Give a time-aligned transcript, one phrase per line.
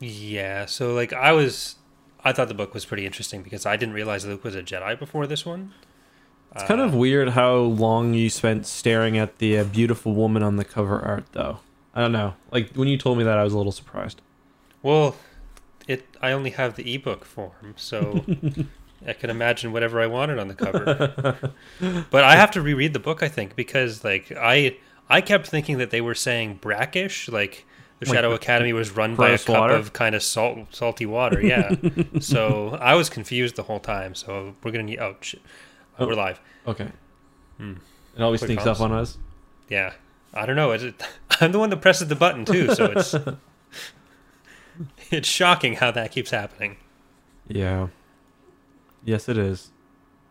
[0.00, 1.76] Yeah, so like I was,
[2.24, 4.98] I thought the book was pretty interesting because I didn't realize Luke was a Jedi
[4.98, 5.72] before this one.
[6.52, 10.56] It's kind of weird how long you spent staring at the uh, beautiful woman on
[10.56, 11.60] the cover art, though.
[11.94, 12.34] I don't know.
[12.50, 14.20] Like when you told me that, I was a little surprised.
[14.82, 15.16] Well,
[15.86, 18.24] it I only have the ebook form, so
[19.06, 21.52] I can imagine whatever I wanted on the cover.
[22.10, 24.76] but I have to reread the book, I think, because like I
[25.08, 27.66] I kept thinking that they were saying brackish, like
[28.00, 29.74] the Like Shadow Academy was run by a cup water?
[29.74, 31.40] of kind of salt salty water.
[31.40, 31.74] Yeah.
[32.20, 34.14] so I was confused the whole time.
[34.14, 34.98] So we're gonna need.
[34.98, 35.40] Oh, shit.
[35.98, 36.06] Oh.
[36.06, 36.40] we're live.
[36.66, 36.88] Okay.
[37.58, 37.74] Hmm.
[38.16, 39.18] It always Quick sneaks up on us.
[39.68, 39.92] Yeah.
[40.32, 40.72] I don't know.
[40.72, 41.02] Is it,
[41.40, 43.14] I'm the one that presses the button too, so it's
[45.10, 46.76] it's shocking how that keeps happening.
[47.48, 47.88] Yeah.
[49.04, 49.72] Yes, it is.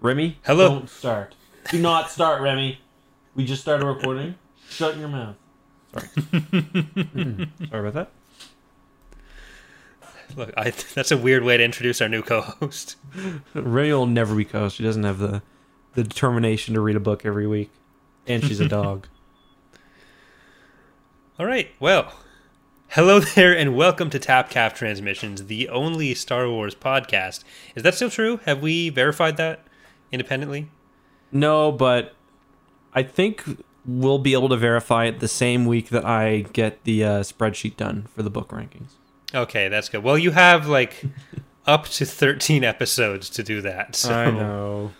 [0.01, 0.39] Remy?
[0.43, 0.69] Hello.
[0.69, 1.35] Don't start.
[1.69, 2.79] Do not start, Remy.
[3.35, 4.35] We just started recording.
[4.69, 5.35] Shut your mouth.
[5.93, 6.07] Sorry.
[6.07, 8.11] Mm, Sorry about that.
[10.37, 12.95] Look, I, that's a weird way to introduce our new co-host.
[13.53, 14.75] Ray will never be co host.
[14.77, 15.41] She doesn't have the,
[15.95, 17.71] the determination to read a book every week.
[18.27, 19.07] And she's a dog.
[21.39, 21.71] All right.
[21.79, 22.13] Well,
[22.89, 27.43] hello there, and welcome to TapCap Transmissions, the only Star Wars podcast.
[27.75, 28.39] Is that still true?
[28.45, 29.65] Have we verified that
[30.11, 30.69] independently?
[31.31, 32.13] no, but
[32.93, 33.43] I think
[33.85, 37.77] we'll be able to verify it the same week that I get the uh, spreadsheet
[37.77, 38.91] done for the book rankings.
[39.33, 40.03] Okay, that's good.
[40.03, 41.03] Well, you have like
[41.65, 43.95] up to 13 episodes to do that.
[43.95, 44.13] So.
[44.13, 44.91] I know.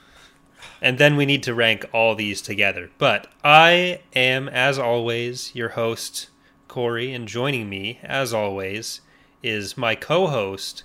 [0.81, 2.89] And then we need to rank all these together.
[2.97, 6.30] But I am, as always, your host,
[6.69, 9.02] Corey, and joining me, as always,
[9.44, 10.83] is my co host,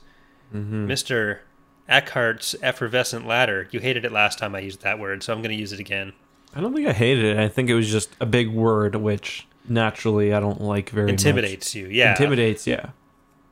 [0.55, 0.87] Mm-hmm.
[0.87, 1.41] Mr.
[1.89, 3.69] Eckhart's Effervescent Ladder.
[3.71, 5.81] You hated it last time I used that word, so I'm going to use it
[5.81, 6.13] again.
[6.55, 7.39] I don't think I hated it.
[7.39, 11.13] I think it was just a big word, which naturally I don't like very much.
[11.13, 12.11] Intimidates you, yeah.
[12.11, 12.91] Intimidates, yeah.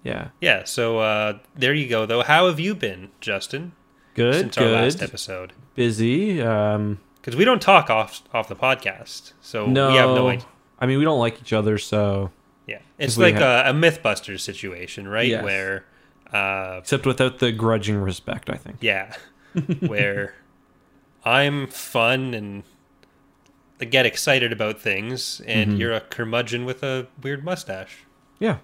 [0.05, 0.28] Yeah.
[0.41, 2.22] Yeah, so uh, there you go, though.
[2.22, 3.72] How have you been, Justin,
[4.14, 5.53] Good, since our last episode?
[5.75, 6.42] Busy.
[6.42, 10.47] Um, Because we don't talk off off the podcast, so no, we have no idea.
[10.81, 12.31] I mean, we don't like each other, so
[12.66, 15.28] Yeah, it's like a, a MythBusters situation, right?
[15.28, 15.44] Yes.
[15.44, 15.84] Where,
[16.32, 18.78] uh, except without the grudging respect, I think.
[18.81, 19.15] yeah,
[19.81, 20.34] where
[21.25, 22.65] I'm fun and
[23.91, 25.78] Get excited about things, and Mhm.
[25.78, 27.98] you're a curmudgeon with a weird mustache.
[28.38, 28.59] Yeah.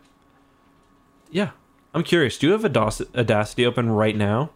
[1.31, 1.51] Yeah.
[1.95, 2.39] I'm curious.
[2.39, 4.51] Do you have Audac- Audacity open right now?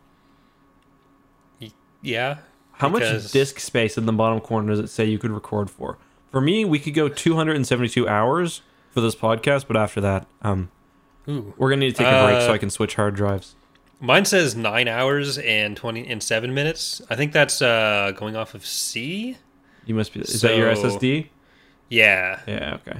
[2.05, 2.39] Yeah,
[2.78, 5.71] How Because- much disk space in the bottom corner does it say you could record
[5.71, 5.99] for?
[6.33, 10.69] For me, we could go 272 hours for this podcast, but after that, um,
[11.29, 11.55] Ooh.
[11.56, 13.55] we're gonna need to take a break so Uh, I can switch hard drives.
[14.00, 17.00] Mine says nine hours and twenty and seven minutes.
[17.09, 19.37] I think that's uh, going off of C.
[19.87, 20.20] You must be.
[20.20, 21.28] Is that your SSD?
[21.88, 22.78] Yeah, Yeah.
[22.87, 22.98] Okay.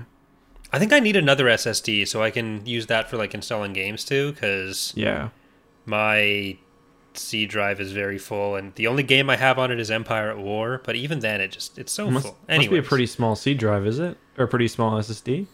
[0.75, 4.05] I think I need another SSD so I can use that for like installing games
[4.05, 5.29] too, because Yeah.
[5.85, 6.57] my
[7.15, 10.31] C drive is very full, and the only game I have on it is Empire
[10.31, 10.81] at War.
[10.83, 12.39] But even then, it just it's so must, full.
[12.49, 14.17] must be a pretty small C drive, is it?
[14.39, 15.47] Or a pretty small SSD?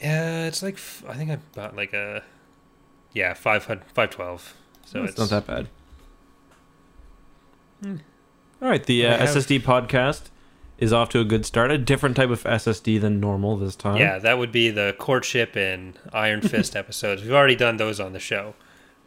[0.00, 2.22] Yeah, it's like I think I bought like a
[3.12, 4.54] yeah five hundred five twelve.
[4.86, 5.68] So it's, it's, not that bad.
[7.82, 7.96] Hmm.
[8.62, 10.30] All right, the uh, have- SSD podcast
[10.78, 11.70] is off to a good start.
[11.70, 13.96] A different type of SSD than normal this time.
[13.98, 17.22] Yeah, that would be the courtship and Iron Fist episodes.
[17.22, 18.54] We've already done those on the show,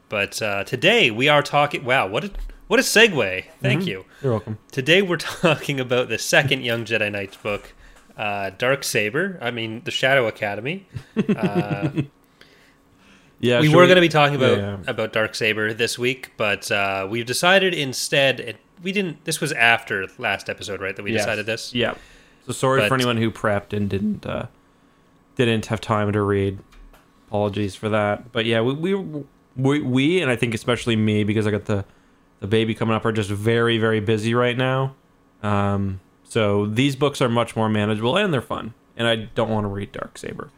[0.10, 1.84] but uh, today we are talking.
[1.84, 2.32] Wow, what a
[2.68, 3.46] what a segue!
[3.62, 3.88] Thank Mhm.
[3.88, 4.06] you.
[4.22, 4.58] You're welcome.
[4.72, 7.74] Today we're talking about the second Young Jedi Knights book,
[8.18, 9.38] uh, Darksaber.
[9.42, 10.88] I mean, the Shadow Academy.
[11.36, 11.90] Uh,
[13.40, 14.78] Yeah, we were going to be talking about yeah.
[14.88, 18.40] about Darksaber this week, but uh, we've decided instead.
[18.40, 19.24] It, we didn't.
[19.26, 20.96] This was after last episode, right?
[20.96, 21.22] That we Yes.
[21.24, 21.74] decided this.
[21.74, 21.96] Yeah.
[22.46, 24.48] So sorry But- for anyone who prepped and didn't uh,
[25.36, 26.60] didn't have time to read.
[27.28, 28.32] Apologies for that.
[28.32, 29.24] But yeah, we we
[29.56, 31.84] we, we and I think especially me because I got the
[32.40, 34.96] the baby coming up are just very very busy right now.
[35.44, 38.74] Um, so these books are much more manageable and they're fun.
[38.96, 40.50] And I don't want to read Darksaber.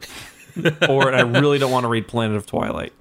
[0.88, 2.92] or I really don't want to read Planet of Twilight.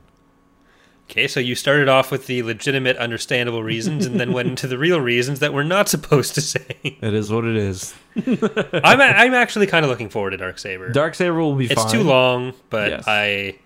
[1.10, 4.78] Okay, so you started off with the legitimate, understandable reasons, and then went into the
[4.78, 6.66] real reasons that we're not supposed to say.
[6.84, 7.94] It is what it is.
[8.26, 10.92] I'm a- I'm actually kind of looking forward to Darksaber.
[10.92, 11.92] Dark Saber will be it's fine.
[11.92, 13.04] too long, but Yes.
[13.08, 13.60] I.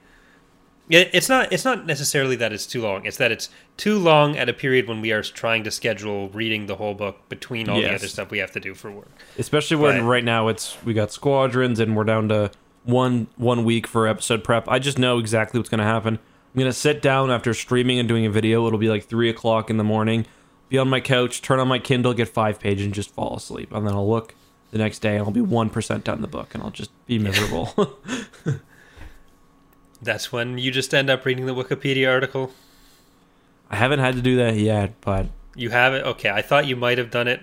[0.89, 1.53] It, it's not.
[1.53, 3.05] It's not necessarily that it's too long.
[3.05, 6.65] It's that it's too long at a period when we are trying to schedule reading
[6.65, 7.99] the whole book between all the Yes.
[8.01, 9.07] other stuff we have to do for work.
[9.37, 12.49] especially when But- right now it's we got squadrons and we're down to
[12.85, 16.17] one one week for episode prep i just know exactly what's going to happen
[16.53, 19.69] i'm to sit down after streaming and doing a video it'll be like three o'clock
[19.69, 20.25] in the morning
[20.69, 23.71] be on my couch turn on my kindle get five pages and just fall asleep
[23.71, 24.35] and then i'll look
[24.71, 27.97] the next day and i'll be 1% done the book and i'll just be miserable
[30.01, 32.51] That's when you just end up reading the Wikipedia article.
[33.69, 36.05] I haven't had to do that yet, but You have it.
[36.05, 37.41] Okay, I thought you might have done it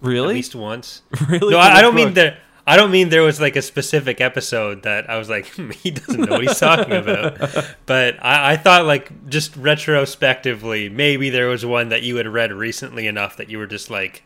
[0.00, 0.30] Really?
[0.30, 1.02] at least once.
[1.28, 2.34] really, No, I, I don't mean book?
[2.66, 5.90] I don't mean there was like a specific episode that I was like, hmm, he
[5.90, 7.38] doesn't know what he's talking about.
[7.86, 12.52] But I, I thought like just retrospectively, maybe there was one that you had read
[12.52, 14.22] recently enough that you were just like,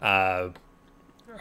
[0.00, 0.50] uh,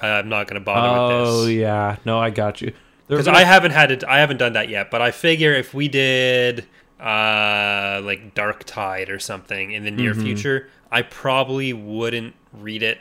[0.02, 2.74] I'm not going to bother Oh with this Oh yeah, no, I got you.
[3.08, 4.04] Because I haven't had it.
[4.04, 4.92] I haven't done that yet.
[4.92, 6.66] But I figure if we did
[7.00, 10.22] uh like Dark Tide or something in the near Mm-hmm.
[10.24, 13.00] future, I probably wouldn't read it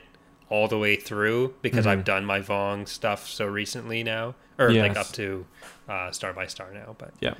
[0.50, 1.89] all the way through because Mm-hmm.
[1.99, 5.47] I've done my Vong stuff so recently now, or like up to
[5.89, 6.95] uh, Star by Star now.
[6.99, 7.35] But Yeah.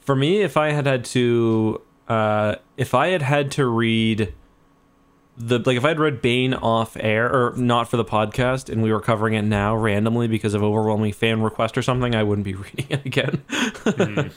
[0.00, 4.32] For me, if I had had to, uh, if I had had to read
[5.36, 8.92] the like, if I'd read Bane off air or not for the podcast, and we
[8.92, 12.54] were covering it now randomly because of overwhelming fan request or something, I wouldn't be
[12.64, 13.42] reading it again.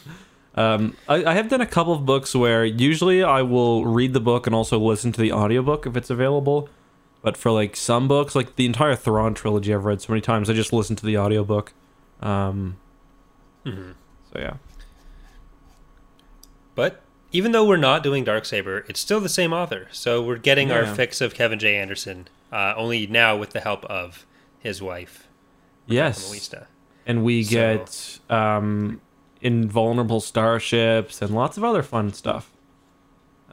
[0.55, 4.19] um, I, I have done a couple of books where usually I will read the
[4.21, 6.69] book and also listen to the audiobook if it's available.
[7.23, 10.49] But for like some books, like the entire Thrawn trilogy, I've read so many times,
[10.49, 11.73] I just listen to the audiobook.
[12.21, 12.77] Um,
[13.65, 13.95] Mhm.
[14.31, 14.53] so yeah.
[16.75, 19.87] but even though we're not doing Darksaber, it's still the same author.
[19.91, 21.75] So we're getting our fix of Kevin J.
[21.77, 24.25] Anderson, uh, only now with the help of
[24.59, 25.27] his wife,
[25.85, 26.31] Yes.
[27.05, 29.01] And we So- get um,
[29.41, 32.49] invulnerable starships and lots of other fun stuff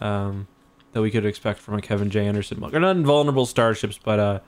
[0.01, 0.47] um,
[0.93, 2.27] that we could expect from a Kevin J.
[2.27, 2.75] Anderson book.
[2.75, 4.41] Or not invulnerable starships, but uh,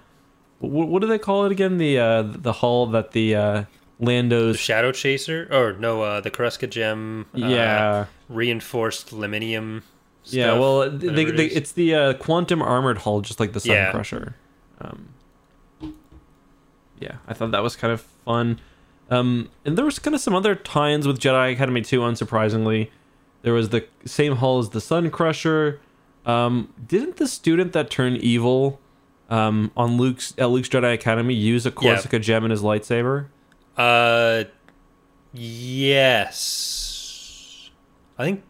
[0.59, 1.79] what, what do they call it again?
[1.79, 3.65] The uh, the hull that the uh,
[4.01, 7.27] The Shadow Chaser, or no, uh, the Corusca Gem.
[7.35, 9.83] Uh, yeah reinforced liminium.
[10.25, 10.59] yeah.
[10.59, 13.75] Well, they, whatever it they, it's the uh, quantum armored hull, just like the Sun
[13.75, 13.91] Yeah.
[13.91, 14.37] Crusher.
[14.81, 15.11] Um,
[16.99, 18.61] yeah, I thought that was kind of fun.
[19.11, 22.91] Um, and there was kind of some other tie-ins with Jedi Academy 2, unsurprisingly.
[23.43, 25.81] There was the same hull as the Sun Crusher.
[26.25, 28.81] Um, didn't the student that turned evil
[29.31, 33.27] um, on Luke's at Luke's Jedi Academy use a Corusca gem in his lightsaber?
[33.77, 34.45] Uh,
[36.03, 37.71] yes.
[38.19, 38.43] I think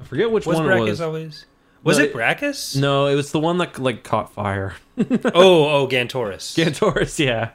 [0.00, 1.00] I forget which was one it Brakiss was.
[1.00, 1.46] always.
[1.82, 2.76] Was No, it Brakiss?
[2.80, 4.74] No, it was the one that like caught fire.
[4.98, 5.04] oh,
[5.34, 6.54] oh, Gantoris.
[6.56, 7.50] Gantoris, yeah.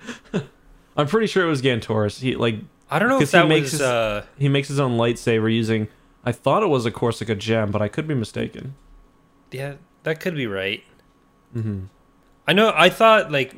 [0.95, 2.19] I'm pretty sure it was Gantoris.
[2.19, 2.55] He like
[2.89, 3.71] I don't know if 'Cause he makes was.
[3.73, 5.87] his- Uh, he makes his own lightsaber using.
[6.23, 8.75] I thought it was a Corusca gem, but I could be mistaken.
[9.51, 10.83] Yeah, that could be right.
[11.53, 11.83] hmm
[12.47, 12.73] I know.
[12.75, 13.53] I thought like,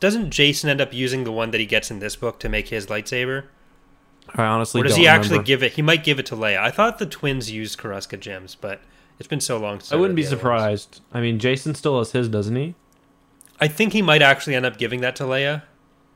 [0.00, 2.68] doesn't Jacen end up using the one that he gets in this book to make
[2.68, 3.44] his lightsaber,
[4.34, 5.46] I honestly or does he actually remember.
[5.46, 5.72] give it?
[5.74, 6.58] He might give it to Leia.
[6.58, 8.80] I thought the twins used Corusca gems, but
[9.18, 9.78] it's been so long.
[9.78, 10.40] Since I wouldn't be other ones.
[10.40, 11.00] surprised.
[11.14, 12.74] I mean, Jacen still has his, doesn't he?
[13.60, 15.62] I think he might actually end up giving that to Leia.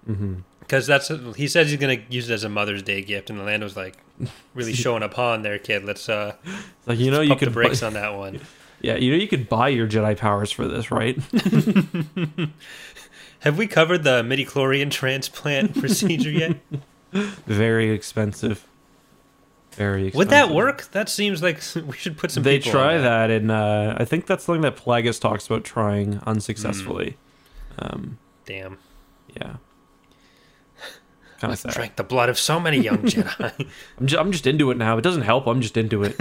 [0.09, 0.35] Mm-hmm.
[0.61, 3.45] Because that's he says he's gonna use it as a Mother's Day gift, and the
[3.45, 3.97] Lando's like
[4.55, 5.85] really showing up on there, kid.
[5.85, 6.35] Let's uh,
[6.87, 8.41] Like you know, you the could brakes on that one.
[8.83, 11.17] yeah, you know, you could buy your Jedi powers for this, right?
[13.41, 16.57] Have we covered the midichlorian transplant procedure yet?
[17.13, 18.67] Very expensive.
[19.73, 20.19] Very expensive.
[20.19, 20.91] Would that work?
[20.93, 22.43] That seems like we should put some.
[22.43, 27.17] They try that, and uh, I think that's something that Plagueis talks about trying unsuccessfully.
[27.79, 27.85] Hmm.
[27.85, 28.79] Um, Damn,
[29.37, 29.57] yeah.
[31.41, 31.73] Kind of I've sad.
[31.73, 33.67] drank the blood of so many young Jedi.
[33.99, 34.99] I'm just, I'm just into it now.
[34.99, 35.47] It doesn't help.
[35.47, 36.17] I'm just into it.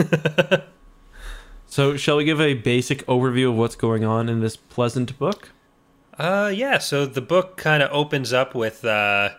[1.71, 5.51] So, shall we give a basic overview of what's going on in this pleasant book?
[6.19, 6.77] uh, yeah.
[6.79, 9.29] So the book kind of opens up with uh,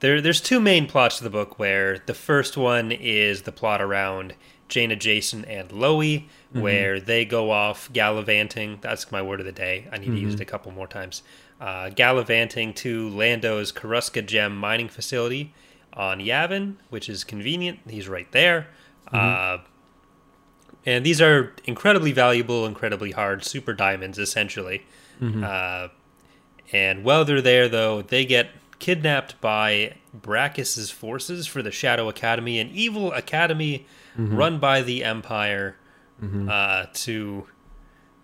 [0.00, 0.20] there.
[0.20, 1.58] There's two main plots to the book.
[1.58, 4.34] Where the first one is the plot around
[4.68, 8.78] Jaina, Jacen, and Lowie, where they go off gallivanting.
[8.82, 9.88] That's my word of the day.
[9.90, 11.22] I need to use it a couple more times.
[11.58, 15.54] Uh, gallivanting to Lando's Corusca Gem mining facility
[15.94, 17.78] on Yavin, which is convenient.
[17.88, 18.68] He's right there.
[19.10, 19.58] Uh,
[20.84, 24.84] and these are incredibly valuable, incredibly hard super diamonds, essentially.
[25.44, 25.88] Uh,
[26.72, 28.48] and while they're there, though, they get
[28.78, 33.86] kidnapped by Brakiss's forces for the Shadow Academy, an evil academy
[34.16, 35.76] run by the Empire.
[36.48, 37.46] Uh, to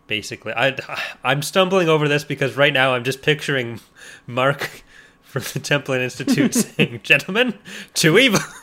[0.07, 0.77] basically, I
[1.25, 3.81] I'm stumbling over this because right now I'm just picturing
[4.27, 4.83] Mark
[5.23, 7.55] from the Templin Institute saying, "Gentlemen,
[7.95, 8.41] too evil,"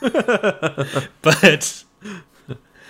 [1.22, 1.84] but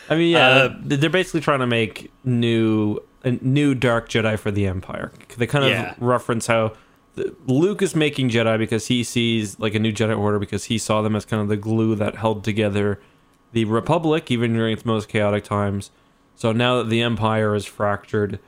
[0.08, 4.50] I mean, yeah, Uh, they're basically trying to make new a new Dark Jedi for
[4.52, 5.10] the Empire.
[5.36, 5.94] They kind of Yeah.
[5.98, 6.72] reference how
[7.16, 10.78] the, Luke is making Jedi because he sees like a new Jedi Order because he
[10.78, 13.00] saw them as kind of the glue that held together
[13.52, 15.90] the Republic, even during its most chaotic times.
[16.36, 18.38] So now that the Empire is fractured,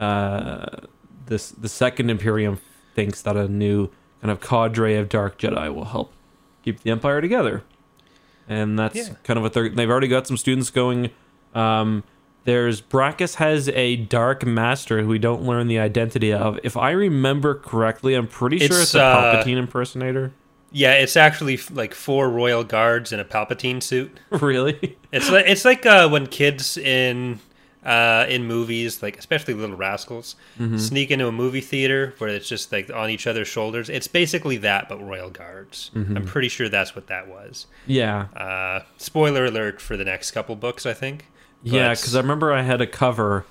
[0.00, 0.66] uh,
[1.26, 2.58] this the Second Imperium
[2.94, 3.88] thinks that a new
[4.20, 6.12] kind of cadre of Dark Jedi will help
[6.64, 7.62] keep the Empire together.
[8.48, 9.14] And that's Yeah.
[9.24, 9.68] kind of what they're.
[9.68, 11.10] They've already got some students going.
[11.54, 12.04] Um,
[12.44, 16.58] there's Brakiss has a dark master who we don't learn the identity of.
[16.62, 20.32] If I remember correctly, I'm pretty sure It's, it's a uh, Palpatine impersonator.
[20.70, 24.18] Yeah, it's actually f- like four royal guards in a Palpatine suit.
[24.30, 24.98] really?
[25.12, 27.38] It's like it's like uh, when kids in
[27.84, 30.78] uh, in movies, like especially Little Rascals, Mm-hmm.
[30.78, 33.88] sneak into a movie theater where it's just like on each other's shoulders.
[33.90, 35.90] It's basically that, but royal guards.
[35.94, 36.16] Mm-hmm.
[36.16, 37.66] I'm pretty sure that's what that was.
[37.86, 38.26] Yeah.
[38.36, 41.26] Uh, spoiler alert for the next couple books, I think.
[41.62, 43.44] Yeah, because I remember I had a cover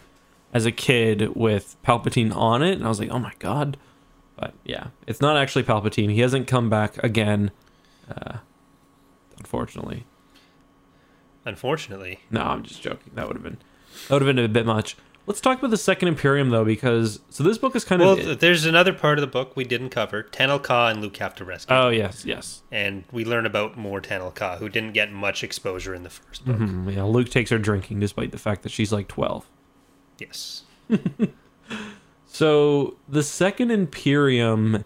[0.53, 3.75] as a kid with Palpatine on it, and I was like, "Oh my god!"
[4.37, 6.11] But yeah, it's not actually Palpatine.
[6.11, 7.49] He hasn't come back again,
[8.09, 8.37] uh,
[9.39, 10.05] unfortunately.
[11.45, 13.11] unfortunately, No, I'm just joking.
[13.15, 13.57] That would have been
[14.07, 14.95] that would have been a bit much.
[15.25, 18.19] Let's talk about the Second Imperium though, because so this book is kind well, of.
[18.19, 20.23] th- there's another part of the book we didn't cover.
[20.23, 22.61] Tenel Ka and Luke have to rescue, oh yes, yes.
[22.71, 26.45] and we learn about more Tenel Ka, who didn't get much exposure in the first
[26.45, 26.57] book.
[26.57, 29.49] Mhm, Yeah, Luke takes her drinking despite the fact that she's like twelve.
[30.19, 30.63] Yes.
[32.25, 34.83] So the second Imperium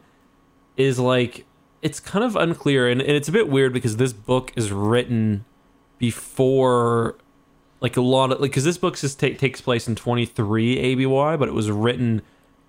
[0.75, 1.45] is like
[1.81, 5.45] it's kind of unclear and, and it's a bit weird because this book is written
[5.97, 7.15] before
[7.79, 11.37] like a lot of like because this book just ta- takes place in 23 ABY,
[11.37, 12.21] but it was written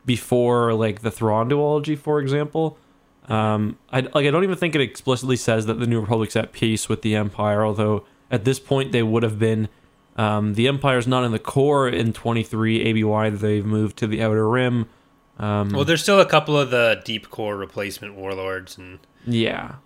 [0.04, 2.78] before like the Thrawn duology, for example.
[3.28, 6.52] Um, I like I don't even think it explicitly says that the New Republic's at
[6.52, 9.68] peace with the Empire, although at this point they would have been.
[10.16, 13.30] Um, the Empire's not in the core in 23 ABY.
[13.36, 14.86] They've moved to the Outer Rim.
[15.38, 19.76] Um, Well, there's still a couple of the deep core replacement warlords, and yeah,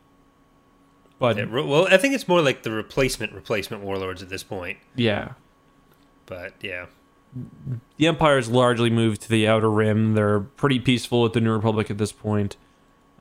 [1.22, 4.78] but yeah, well, I think it's more like the replacement replacement warlords at this point.
[4.96, 5.34] yeah,
[6.26, 6.86] But yeah,
[7.96, 10.14] the Empire's largely moved to the Outer Rim.
[10.14, 12.56] They're pretty peaceful with the New Republic at this point.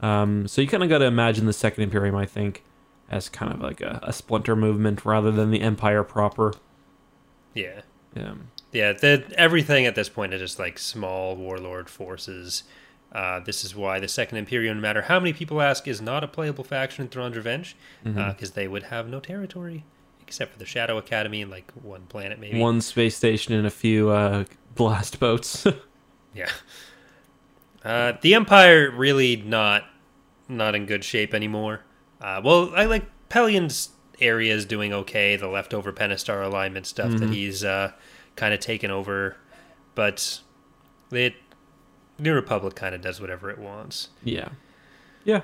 [0.01, 2.63] Um, so you kind of got to imagine the Second Imperium, I think,
[3.07, 6.53] as kind of like a, a splinter movement rather than the Empire proper.
[7.53, 7.81] yeah,
[8.15, 8.93] Um, yeah.
[8.93, 12.63] The, everything at this point is just like small warlord forces.
[13.11, 16.23] Uh, this is why the Second Imperium, no matter how many people ask, is not
[16.23, 19.83] a playable faction in Thrawn's Revenge, because they would have no territory
[20.31, 22.57] except for the Shadow Academy and like one planet, maybe.
[22.57, 25.67] one space station and a few uh, blast boats.
[26.33, 26.49] Yeah.
[27.83, 29.83] Uh, the Empire really not
[30.47, 31.81] not in good shape anymore.
[32.21, 33.89] Uh, well, I like Pellaeon's
[34.21, 35.35] area is doing okay.
[35.35, 37.91] The leftover Pentastar alignment stuff that he's uh,
[38.37, 39.35] kind of taken over,
[39.93, 40.39] but
[41.11, 41.33] it
[42.21, 44.09] New Republic kind of does whatever it wants.
[44.23, 44.49] Yeah.
[45.23, 45.41] Yeah.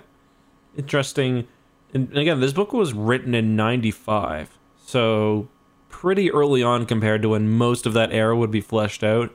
[0.77, 1.48] Interesting.
[1.93, 4.57] And and again, this book was written in 95.
[4.86, 5.48] So
[5.89, 9.34] pretty early on compared to when most of that era would be fleshed out.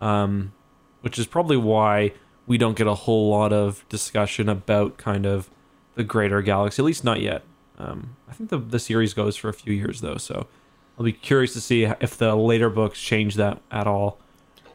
[0.00, 0.52] Um,
[1.00, 2.12] which is probably why
[2.46, 5.50] we don't get a whole lot of discussion about kind of
[5.94, 7.42] the greater galaxy, at least not yet.
[7.78, 10.46] Um, I think the, the series goes for a few years though, so
[10.98, 14.18] I'll be curious to see if the later books change that at all.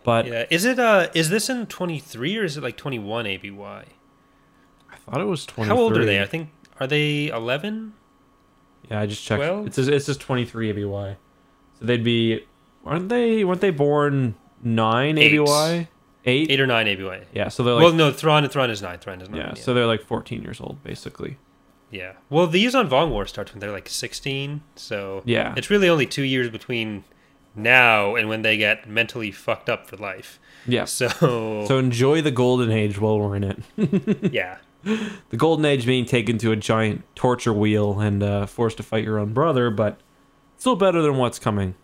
[0.04, 3.00] But Yeah, is it uh is this in twenty three or is it like twenty
[3.00, 3.58] one ABY?
[4.92, 5.76] I thought it was 23.
[5.76, 6.22] How old are they?
[6.22, 7.94] I think are they eleven?
[8.90, 9.40] Yeah, I just checked.
[9.42, 9.68] Twelve?
[9.68, 11.16] It says it's just twenty three ABY.
[11.80, 12.46] So they'd be
[12.86, 15.34] aren't they weren't they born nine Eight.
[15.34, 15.88] ABY?
[16.26, 16.52] Eight?
[16.52, 17.26] Eight or nine ABY.
[17.34, 19.00] Yeah, so they're like well, no, Thrawn Thrawn is nine.
[19.00, 19.40] Thrawn is nine.
[19.40, 21.38] yeah, so they're like fourteen years old basically.
[21.92, 22.14] Yeah.
[22.30, 25.54] Well, the Yuuzhan Vong War starts when they're like 16, so Yeah.
[25.56, 27.04] it's really only two years between
[27.56, 30.40] now and when they get mentally fucked up for life.
[30.68, 30.86] Yeah.
[30.86, 31.08] So,
[31.68, 34.32] So enjoy the golden age while we're in it.
[34.34, 38.84] yeah, The golden age being taken to a giant torture wheel and uh, forced to
[38.84, 40.00] fight your own brother, but
[40.58, 41.76] still better than what's coming.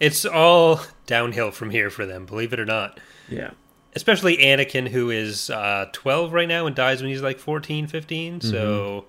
[0.00, 2.26] it's all downhill from here for them.
[2.26, 2.98] Believe it or not.
[3.28, 3.50] Yeah.
[3.94, 8.40] Especially Anakin, who is uh, 12 right now and dies when he's like 14, 15.
[8.40, 9.04] So,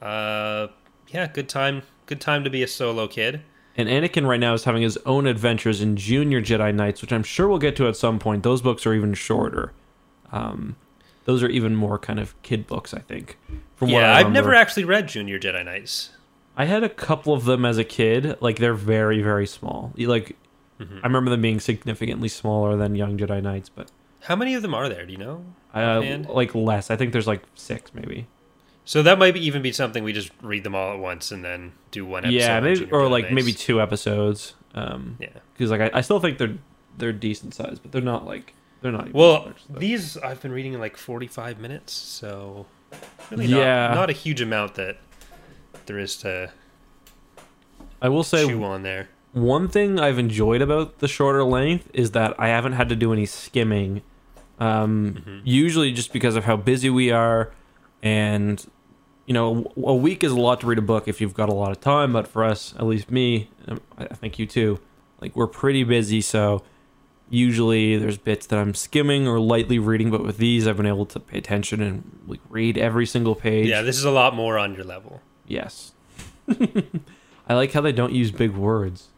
[0.00, 0.68] uh,
[1.08, 1.82] yeah, good time.
[2.06, 3.42] Good time to be a solo kid.
[3.76, 7.24] And Anakin right now is having his own adventures in Junior Jedi Knights, which I'm
[7.24, 8.42] sure we'll get to at some point.
[8.44, 9.72] Those books are even shorter.
[10.30, 10.76] Um,
[11.24, 13.36] those are even more kind of kid books, I think.
[13.76, 16.10] From what yeah, I I've never actually read Junior Jedi Knights.
[16.56, 18.36] I had a couple of them as a kid.
[18.40, 19.92] Like they're very, very small.
[19.96, 20.36] Like,
[20.80, 20.98] Mm-hmm.
[21.04, 24.74] I remember them being significantly smaller than Young Jedi Knights, but How many of them
[24.74, 25.06] are there?
[25.06, 25.44] Do you know?
[25.72, 26.90] uh, like less.
[26.90, 28.26] I think there's like six, maybe.
[28.86, 31.42] So that might be, even be something we just read them all at once and
[31.44, 32.36] then do one episode.
[32.38, 34.54] yeah, maybe or like maybe two episodes.
[34.74, 35.28] Um, Yeah.
[35.54, 36.56] because like I, I still think they're
[36.98, 39.12] they're decent size, but they're not like they're not.
[39.14, 39.78] Well, large, so.
[39.78, 42.66] these I've been reading in like forty-five minutes, so
[43.30, 43.88] really Yeah.
[43.88, 44.98] not, not a huge amount that
[45.86, 46.50] there is to
[48.02, 49.08] I will say chew on there.
[49.32, 53.12] One thing I've enjoyed about the shorter length is that I haven't had to do
[53.12, 54.02] any skimming.
[54.60, 55.38] Um, Mm-hmm.
[55.44, 57.50] Usually, just because of how busy we are,
[58.02, 58.64] and
[59.26, 61.54] you know, a week is a lot to read a book if you've got a
[61.54, 62.12] lot of time.
[62.12, 64.80] But for us, at least me, um, I think you too,
[65.20, 66.20] like we're pretty busy.
[66.20, 66.62] So
[67.30, 70.10] usually there's bits that I'm skimming or lightly reading.
[70.10, 73.68] But with these, I've been able to pay attention and like read every single page.
[73.68, 75.22] Yeah, this is a lot more on your level.
[75.46, 75.92] Yes.
[77.48, 79.08] I like how they don't use big words.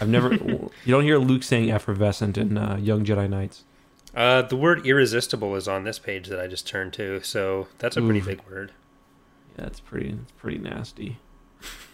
[0.00, 0.32] I've never.
[0.34, 3.64] you don't hear Luke saying effervescent in uh, Young Jedi Knights.
[4.14, 7.96] Uh, the word irresistible is on this page that I just turned to, so that's
[7.96, 8.24] a pretty Ooh.
[8.24, 8.72] big word.
[9.66, 10.10] It's pretty.
[10.10, 11.18] It's pretty nasty.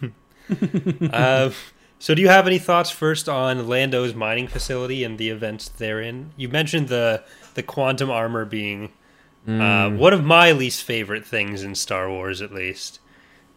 [1.11, 1.51] uh,
[1.99, 6.31] so, do you have any thoughts first on Lando's mining facility and the events therein?
[6.37, 7.23] You mentioned the
[7.55, 8.91] the quantum armor being
[9.47, 12.99] uh, Mm, one of my least favorite things in Star Wars, at least.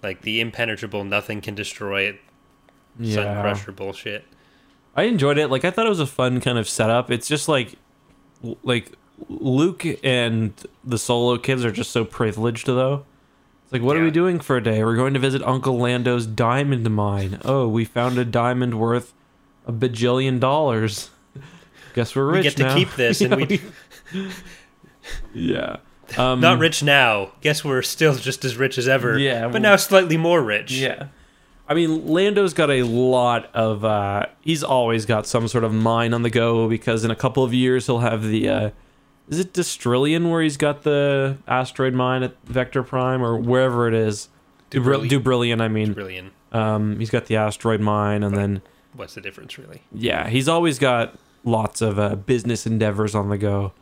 [0.03, 2.21] Like the impenetrable, nothing can destroy it,
[2.99, 4.25] Sun yeah, Crusher bullshit.
[4.97, 5.49] I enjoyed it.
[5.49, 7.11] Like I thought it was a fun kind of setup.
[7.11, 7.75] It's just like,
[8.63, 8.93] like
[9.29, 13.05] Luke and the Solo kids are just so privileged though.
[13.71, 14.83] It's like, what are we doing for a day?
[14.83, 17.39] We're going to visit Uncle Lando's diamond mine.
[17.45, 19.15] Oh, we found a diamond worth
[19.65, 21.11] a bajillion dollars.
[21.95, 23.61] Guess we're rich We get to keep this, and Yeah,
[24.13, 24.31] we
[25.35, 25.77] yeah.
[26.19, 27.31] Um, not rich now.
[27.43, 29.17] Guess we're still just as rich as ever.
[29.17, 30.73] Yeah, but now slightly more rich.
[30.73, 31.07] Yeah.
[31.69, 33.85] I mean, Lando's got a lot of.
[33.85, 37.45] Uh, he's always got some sort of mine on the go because in a couple
[37.45, 38.49] of years he'll have the.
[38.49, 38.71] Uh,
[39.31, 43.95] is it Destrillion where he's got the asteroid mine at Vector Prime or wherever it
[43.95, 44.29] is?
[44.71, 45.23] Dubri- Dubrillion.
[45.23, 45.93] Dubrillion, I mean.
[45.95, 46.33] Brilliant.
[46.53, 48.61] Um, he's got the asteroid mine, and then
[48.95, 49.83] What's the difference, really?
[49.93, 53.73] yeah, he's always got lots of uh, business endeavors on the go.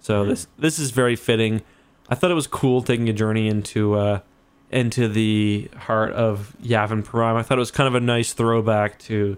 [0.00, 0.30] So Mm-hmm.
[0.30, 1.62] this this is very fitting.
[2.10, 4.20] I thought it was cool taking a journey into uh,
[4.70, 7.34] into the heart of Yavin Prime.
[7.36, 9.36] I thought it was kind of a nice throwback to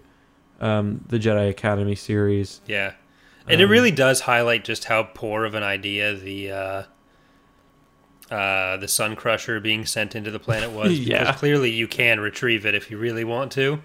[0.61, 2.61] um, the Jedi Academy series.
[2.67, 2.93] Yeah.
[3.51, 6.83] And it Um, really does highlight just how poor of an idea the uh,
[8.31, 10.99] uh, the Sun Crusher being sent into the planet was.
[11.01, 11.33] Yeah.
[11.33, 13.81] Clearly you can retrieve it if you really want to.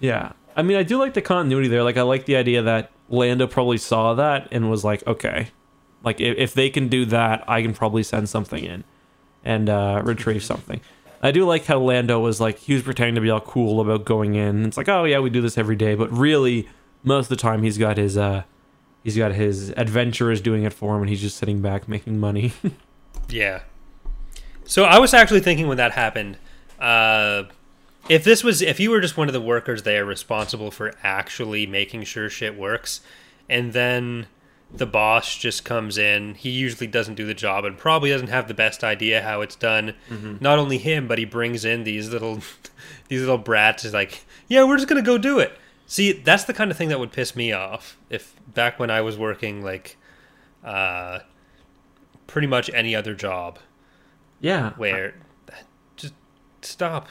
[0.00, 1.82] Yeah, I mean, I do like the continuity there.
[1.84, 5.48] Like, I like the idea that Lando probably saw that and was like, okay,
[6.02, 8.82] like if, if they can do that, I can probably send something in
[9.44, 10.80] and uh, retrieve something.
[11.22, 14.04] I do like how Lando was like he was pretending to be all cool about
[14.04, 14.64] going in.
[14.66, 16.68] It's like, oh yeah, we do this every day, but really,
[17.04, 18.42] most of the time he's got his uh,
[19.04, 22.52] he's got his adventurers doing it for him, and he's just sitting back making money.
[23.28, 23.62] Yeah.
[24.64, 26.36] So I was actually thinking when that happened,
[26.78, 27.44] uh,
[28.08, 31.66] if this was if you were just one of the workers there responsible for actually
[31.66, 33.00] making sure shit works,
[33.48, 34.26] and then
[34.74, 38.48] the boss just comes in, he usually doesn't do the job and probably doesn't have
[38.48, 39.94] the best idea how it's done.
[40.40, 42.40] Not only him, but he brings in these little
[43.08, 43.84] these little brats.
[43.84, 45.52] Is like, yeah, we're just gonna go do it.
[45.92, 49.02] See, that's the kind of thing that would piss me off if back when I
[49.02, 49.98] was working like
[50.64, 51.18] uh,
[52.26, 53.58] pretty much any other job
[54.40, 55.12] yeah, where
[55.96, 56.14] just
[56.62, 57.08] stop.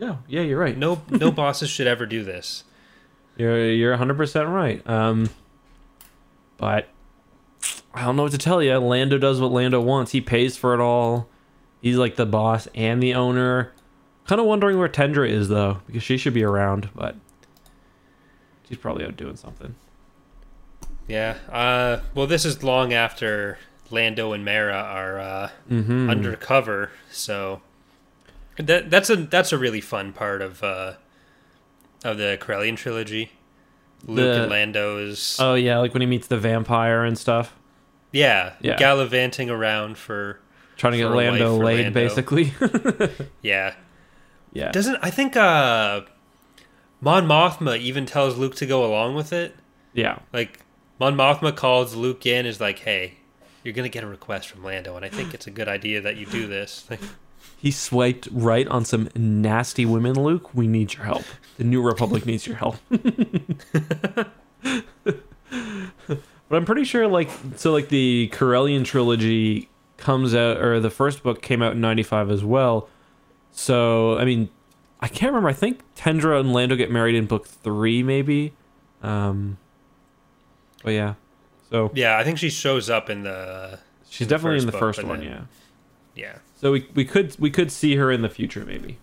[0.00, 0.74] no, yeah, you're right.
[0.74, 2.64] No, no bosses should ever do this.
[3.36, 4.88] You're you're 100 percent right.
[4.88, 5.28] Um,
[6.56, 6.88] but
[7.92, 8.74] I don't know what to tell you.
[8.78, 10.12] Lando does what Lando wants.
[10.12, 11.28] He pays for it all.
[11.82, 13.74] He's like the boss and the owner.
[14.26, 17.16] Kind of wondering where Tendra is though, because she should be around, but
[18.72, 19.74] she's probably out doing something.
[21.06, 21.36] Yeah.
[21.50, 23.58] Uh, well, this is long after
[23.90, 26.08] Lando and Mara are uh, Mm-hmm.
[26.08, 27.60] undercover, so
[28.56, 30.94] that that's a that's a really fun part of uh,
[32.02, 33.32] of the Corellian trilogy.
[34.06, 37.54] Luke The- and Lando's Oh yeah, like when he meets the vampire and stuff,
[38.10, 38.76] yeah, yeah.
[38.78, 40.40] gallivanting around for
[40.78, 42.00] trying to get Lando laid, Lando.
[42.00, 42.54] basically.
[43.42, 43.74] yeah.
[44.54, 44.70] yeah.
[44.72, 46.02] Doesn't I think uh,
[47.02, 49.56] Mon Mothma even tells Luke to go along with it?
[49.92, 50.20] yeah.
[50.32, 50.60] Like
[50.98, 53.14] Mon Mothma calls Luke in, is like, "Hey,
[53.64, 56.16] you're gonna get a request from Lando, and I think it's a good idea that
[56.16, 57.00] you do this." Like,
[57.56, 60.54] He swiped right on some nasty women, Luke.
[60.54, 61.24] We need your help.
[61.58, 62.76] The New Republic needs your help.
[62.88, 64.30] but
[66.50, 71.42] I'm pretty sure, like, so, like, the Corellian trilogy comes out, or the first book
[71.42, 72.88] came out in 95 as well.
[73.50, 74.50] So, I mean,
[75.02, 75.48] I can't remember.
[75.48, 78.52] I think Tendra and Lando get married in book three, maybe.
[79.02, 79.58] Um,
[80.84, 81.14] but yeah.
[81.70, 84.72] So, yeah, I think she shows up in the she's in the definitely in the
[84.72, 85.40] book, first one, then- yeah.
[86.14, 88.98] yeah, So we, we could we could see her in the future, maybe.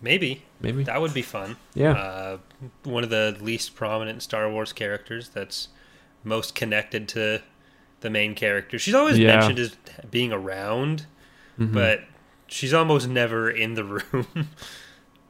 [0.00, 0.82] maybe Maybe.
[0.84, 1.56] that would be fun.
[1.74, 1.92] Yeah.
[1.92, 2.38] Uh,
[2.84, 5.68] one of the least prominent Star Wars characters that's
[6.24, 7.42] most connected to
[8.00, 8.78] the main character.
[8.78, 9.36] She's always Yeah.
[9.36, 9.76] mentioned as
[10.10, 11.06] being around,
[11.58, 11.72] Mhm.
[11.72, 12.04] but
[12.48, 14.26] she's almost never in the room.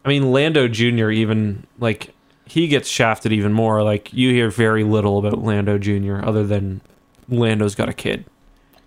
[0.05, 1.11] I mean, Lando Jr.
[1.11, 2.15] even like
[2.47, 3.83] he gets shafted even more.
[3.83, 6.25] Like you hear very little about Lando Jr.
[6.25, 6.81] other than
[7.29, 8.25] Lando's got a kid,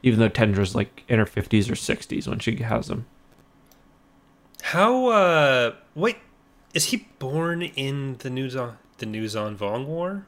[0.01, 3.05] even though Tendra's like in her fifties or sixties when she has him.
[4.63, 5.07] How?
[5.07, 6.17] uh Wait,
[6.73, 10.25] is he born in the Yuuzhan the Yuuzhan Vong War?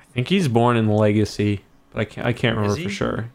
[0.00, 3.30] I think he's born in Legacy, but I can't, I can't remember for sure.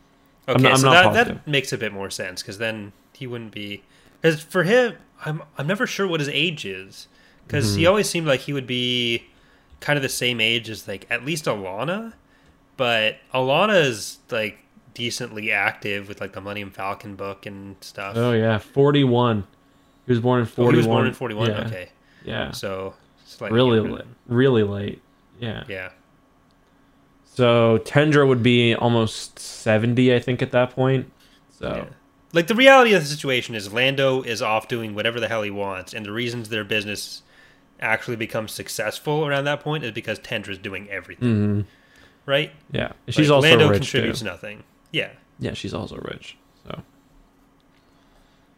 [0.47, 1.35] Okay, I'm not- I'm so not that, positive.
[1.43, 3.83] that makes a bit more sense because then he wouldn't be.
[4.21, 7.07] Because for him, I'm I'm never sure what his age is
[7.45, 7.89] because he Mm-hmm.
[7.89, 9.23] always seemed like he would be
[9.79, 12.13] kind of the same age as like at least Allana,
[12.77, 14.59] but Allana is like
[14.93, 18.15] decently active with like the Millennium Falcon book and stuff.
[18.17, 19.45] Oh yeah, 41.
[20.05, 20.73] He was born in Oh, 41.
[20.73, 21.47] he was born in 41.
[21.49, 21.65] Yeah.
[21.67, 21.89] Okay,
[22.25, 22.51] Yeah.
[22.51, 22.95] so
[23.41, 24.05] really late.
[24.27, 25.01] Really late.
[25.39, 25.63] Yeah.
[25.69, 25.89] Yeah.
[27.25, 31.09] So Tendra would be almost 70, I think, at that point.
[31.57, 31.85] So Yeah.
[32.31, 35.49] Like the reality of the situation is Lando is off doing whatever the hell he
[35.51, 37.23] wants, and the reasons their business
[37.79, 41.65] actually becomes successful around that point is because Tendra's doing everything, mhm.
[42.25, 42.51] right?
[42.71, 44.25] yeah, she's Like, also Lando rich contributes too.
[44.25, 44.63] nothing.
[44.91, 46.37] Yeah, Yeah, she's also rich.
[46.65, 46.81] So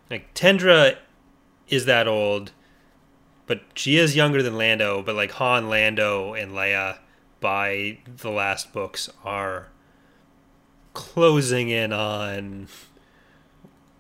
[0.10, 0.98] like Tendra
[1.70, 2.52] is that old,
[3.48, 5.02] but she is younger than Lando.
[5.02, 6.98] But like Han, Lando, and Leia
[7.40, 9.70] by the last books are
[10.94, 12.68] closing in on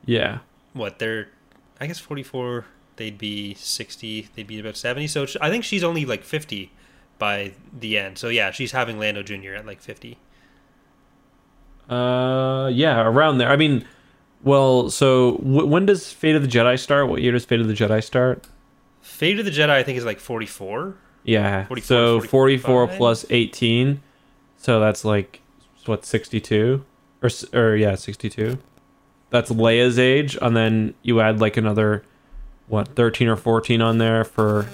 [0.05, 0.39] yeah,
[0.73, 1.29] what they're
[1.79, 2.65] i guess 44
[2.97, 6.71] they'd be 60 they'd be about 70 so i think she's only like 50
[7.17, 10.17] by the end so yeah she's having lando jr at like 50
[11.89, 13.49] uh, yeah, around there.
[13.49, 13.85] I mean,
[14.43, 17.09] well, so w- when does Fate of the Jedi start?
[17.09, 18.47] What year does Fate of the Jedi start?
[19.01, 22.97] fate of the jedi i think is like 44 Yeah, 44, so 44 45?
[22.97, 23.99] plus 18,
[24.57, 25.41] so that's like
[25.87, 26.85] what 62
[27.23, 28.59] or or yeah 62.
[29.31, 32.03] That's Leia's age, and then you add like another
[32.67, 34.67] what 13 or 14 on there for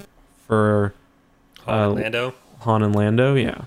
[0.46, 0.92] for
[1.64, 3.34] Han and Uh, lando Han and Lando.
[3.34, 3.62] Yeah,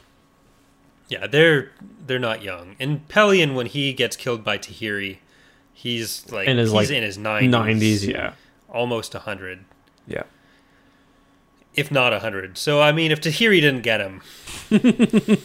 [1.10, 1.72] yeah they're
[2.06, 5.18] they're not young and pellaeon when he gets killed by tahiri
[5.74, 8.08] he's like his, he's like, in his 90s 90s.
[8.08, 8.34] Yeah,
[8.70, 9.64] almost 100
[10.08, 10.24] yeah.
[11.76, 14.22] if not 100 so i mean if tahiri didn't get him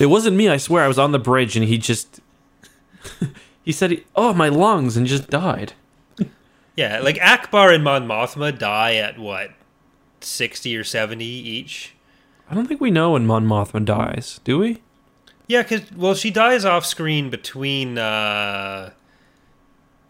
[0.00, 0.48] It wasn't me.
[0.48, 0.84] I swear.
[0.84, 2.20] I was on the bridge, and he just
[3.62, 5.74] he said, he, "Oh, my lungs," and just died.
[6.76, 9.50] Yeah, like Ackbar and Mon Mothma die at what,
[10.20, 11.94] sixty or seventy each.
[12.48, 14.80] I don't think we know when Mon Mothma dies, do we?
[15.46, 18.92] Yeah, because well, she dies off screen between uh,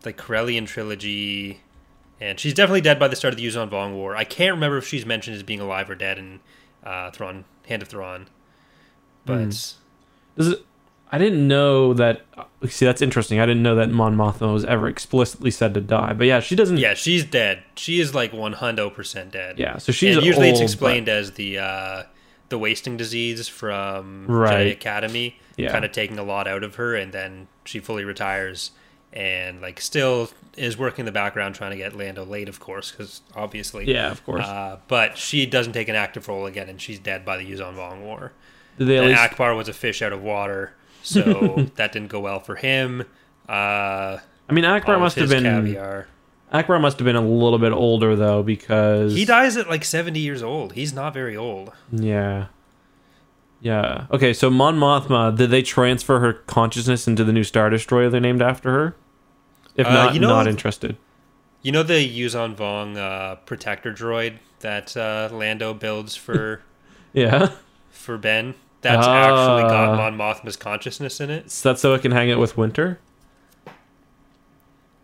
[0.05, 1.61] like Corellian trilogy,
[2.21, 4.15] and she's definitely dead by the start of the Yuuzhan Vong War.
[4.15, 6.41] I can't remember if she's mentioned as being alive or dead in
[6.85, 8.29] uh, Thrawn, Hand of Thrawn,
[9.25, 9.49] but
[10.37, 10.65] Does it?
[11.12, 12.23] I didn't know that.
[12.68, 13.40] See, that's interesting.
[13.40, 16.12] I didn't know that Mon Mothma was ever explicitly said to die.
[16.12, 16.77] But yeah, she doesn't.
[16.79, 17.62] yeah, she's dead.
[17.75, 19.59] She is like one hundred percent dead.
[19.59, 22.03] Yeah, so she's and usually it's old, explained as the uh,
[22.49, 24.66] the wasting disease from Right.
[24.68, 25.73] Jedi Academy, Yeah.
[25.73, 28.73] kind of taking a lot out of her, and then she fully retires
[29.12, 32.90] and like still is working in the background trying to get Lando late, of course,
[32.92, 34.44] because obviously, yeah, of course.
[34.44, 37.75] Uh, but she doesn't take an active role again, and she's dead by the Yuuzhan
[37.75, 38.33] Vong War.
[38.81, 39.21] Did they at least?
[39.21, 43.03] Ackbar was a fish out of water, so that didn't go well for him.
[43.49, 44.16] Uh,
[44.49, 45.45] I mean, Ackbar must have been.
[45.45, 46.09] caviar.
[46.53, 50.21] Ackbar must have been a little bit older though, because He dies at like seventy
[50.21, 50.73] years old.
[50.73, 51.73] He's not very old.
[51.93, 52.47] Yeah.
[53.61, 54.07] Yeah.
[54.11, 58.19] Okay, so Mon Mothma, did they transfer her consciousness into the new Star Destroyer they're
[58.21, 58.97] named after her?
[59.77, 60.97] If Uh, not, you know- not interested.
[61.62, 66.62] You know the Yuuzhan Vong uh, protector droid that uh, Lando builds for
[67.12, 67.51] Yeah.
[67.90, 68.55] for Ben?
[68.83, 69.97] That's actually got Ah.
[69.97, 71.51] Mon Mothma's consciousness in it.
[71.51, 72.99] So that's so it can hang it with Winter?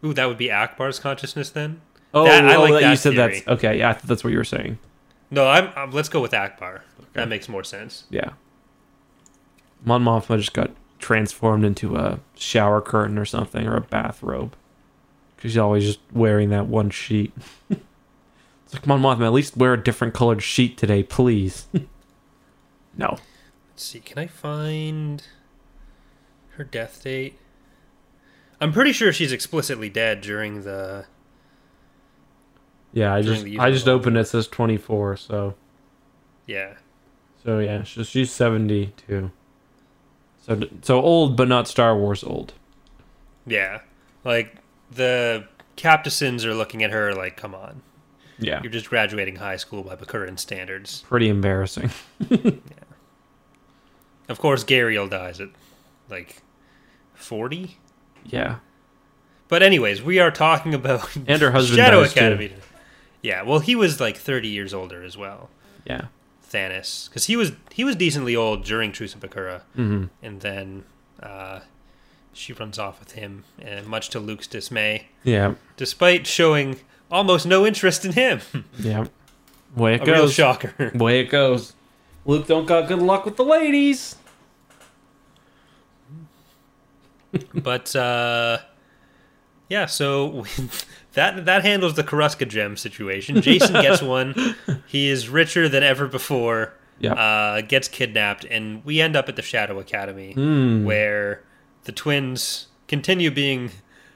[0.04, 1.80] Ooh, that would be Ackbar's consciousness then.
[2.14, 3.34] Oh, That- I oh, like that you said theory.
[3.44, 3.78] that's okay.
[3.78, 4.78] Yeah, that's what you were saying.
[5.30, 6.80] No, I'm, i let's go with Ackbar.
[7.14, 8.04] That makes more sense.
[8.10, 8.30] Yeah.
[9.84, 14.54] Mon Mothma just got transformed into a shower curtain or something or a bathrobe.
[15.34, 17.32] Because she's always just wearing that one sheet.
[17.70, 21.66] it's like, Mon Mothma, at least wear a different colored sheet today, please.
[22.96, 23.18] no.
[23.76, 24.00] Let's see.
[24.00, 25.22] Can I find
[26.52, 27.38] her death date?
[28.58, 31.04] I'm pretty sure she's explicitly dead during the.
[32.94, 34.20] Yeah, I just I just opened it.
[34.20, 35.56] it says 24, so
[36.46, 36.76] Yeah.
[37.44, 39.30] so yeah, she's, she's 72.
[40.40, 42.54] So so old but not Star Wars old.
[43.46, 43.80] Yeah.
[44.24, 44.56] Like,
[44.90, 47.82] the Captains are looking at her like, come on.
[48.38, 48.62] Yeah.
[48.62, 51.02] You're just graduating high school by Bakuran standards.
[51.06, 51.90] Pretty embarrassing.
[54.28, 55.48] Of course, Gaeriel dies at
[56.08, 56.42] like
[57.14, 57.76] 40.
[58.24, 58.56] Yeah.
[59.48, 62.18] But anyways, we are talking about And her husband Shadow dies, too.
[62.20, 62.52] Academy.
[63.22, 65.48] Yeah, well, he was like 30 years older as well.
[65.84, 66.06] Yeah.
[66.48, 70.10] Thanas, because he was he was decently old during Truce of Bakura, Mhm.
[70.22, 70.84] and then
[71.20, 71.60] uh,
[72.32, 75.54] she runs off with him, and much to Luke's dismay, Yeah.
[75.76, 76.78] despite showing
[77.10, 78.40] almost no interest in him.
[78.78, 79.06] Yeah.
[79.74, 80.34] Way it A real goes.
[80.34, 80.92] shocker.
[80.94, 81.72] Way it goes.
[82.26, 84.16] Luke don't got good luck with the ladies.
[87.54, 88.58] but uh,
[89.68, 90.44] yeah, so
[91.14, 93.36] that that handles the Corusca gem situation.
[93.42, 94.54] Jacen gets one.
[94.86, 96.74] He is richer than ever before.
[96.98, 97.12] Yeah.
[97.12, 100.84] Uh, gets kidnapped, and we end up at the Shadow Academy, Hmm.
[100.84, 101.42] where
[101.84, 103.70] the twins continue being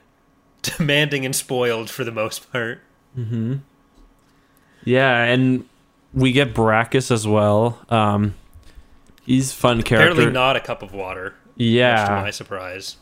[0.63, 2.81] demanding and spoiled for the most part.
[4.85, 5.67] Yeah, and
[6.13, 7.79] we get Brakiss as well.
[7.89, 8.35] Um,
[9.25, 10.13] he's a fun character.
[10.13, 11.25] Apparently, not a cup of water.
[11.25, 12.97] Much to yeah, my surprise.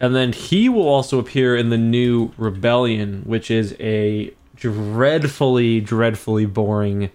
[0.00, 6.46] and then he will also appear in the new Rebellion, which is a dreadfully, dreadfully
[6.46, 7.10] boring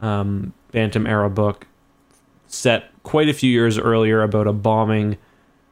[0.00, 1.66] um, Bantam era book
[2.46, 5.16] set quite a few years earlier about a bombing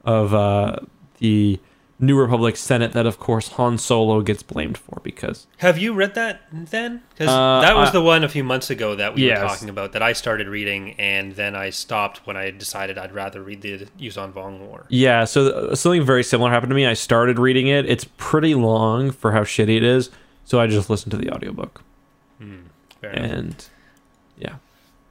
[0.05, 0.77] of uh,
[1.19, 1.59] the
[1.99, 6.15] New Republic Senate that, of course, Han Solo gets blamed for because Have you read
[6.15, 7.03] that then?
[7.11, 9.41] Because Uh, that was I- the one a few months ago that we Yes.
[9.41, 13.13] were talking about that I started reading, and then I stopped when I decided I'd
[13.15, 14.85] rather read the Yuuzhan Vong War.
[14.91, 16.87] Yeah, so uh, something very similar happened to me.
[16.87, 17.87] I started reading it.
[17.89, 20.11] It's pretty long for how shitty it is,
[20.45, 21.83] so I just listened to the audiobook.
[23.01, 23.11] Fair.
[23.11, 23.65] And.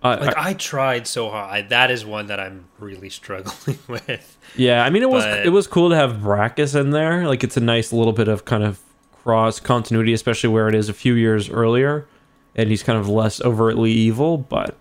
[0.06, 1.50] Uh, Like I- I tried so hard.
[1.52, 4.38] I, that is one that I'm really struggling with.
[4.56, 7.28] yeah, I mean it was but- it was cool to have Brakiss in there.
[7.28, 8.80] Like it's a nice little bit of kind of
[9.24, 12.08] cross continuity, especially where it is a few years earlier,
[12.56, 14.76] and he's kind of less overtly evil, but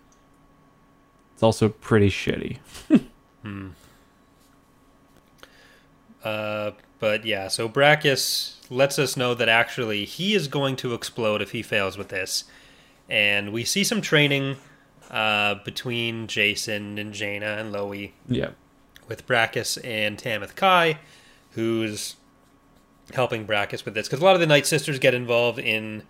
[1.33, 2.59] it's also pretty shitty.
[3.43, 3.69] hmm.
[6.23, 11.43] Uh, but yeah, so Brakiss lets us know that actually he is going to explode
[11.43, 12.45] if he fails with this,
[13.09, 14.57] and we see some training
[15.15, 18.13] uh, between Jacen and Jaina and Lowie.
[18.29, 18.51] Yeah.
[19.09, 20.99] with Brakiss and Tamith Kai,
[21.53, 22.17] who's
[23.13, 26.03] helping Brakiss with this because a lot of the Night Sisters get involved in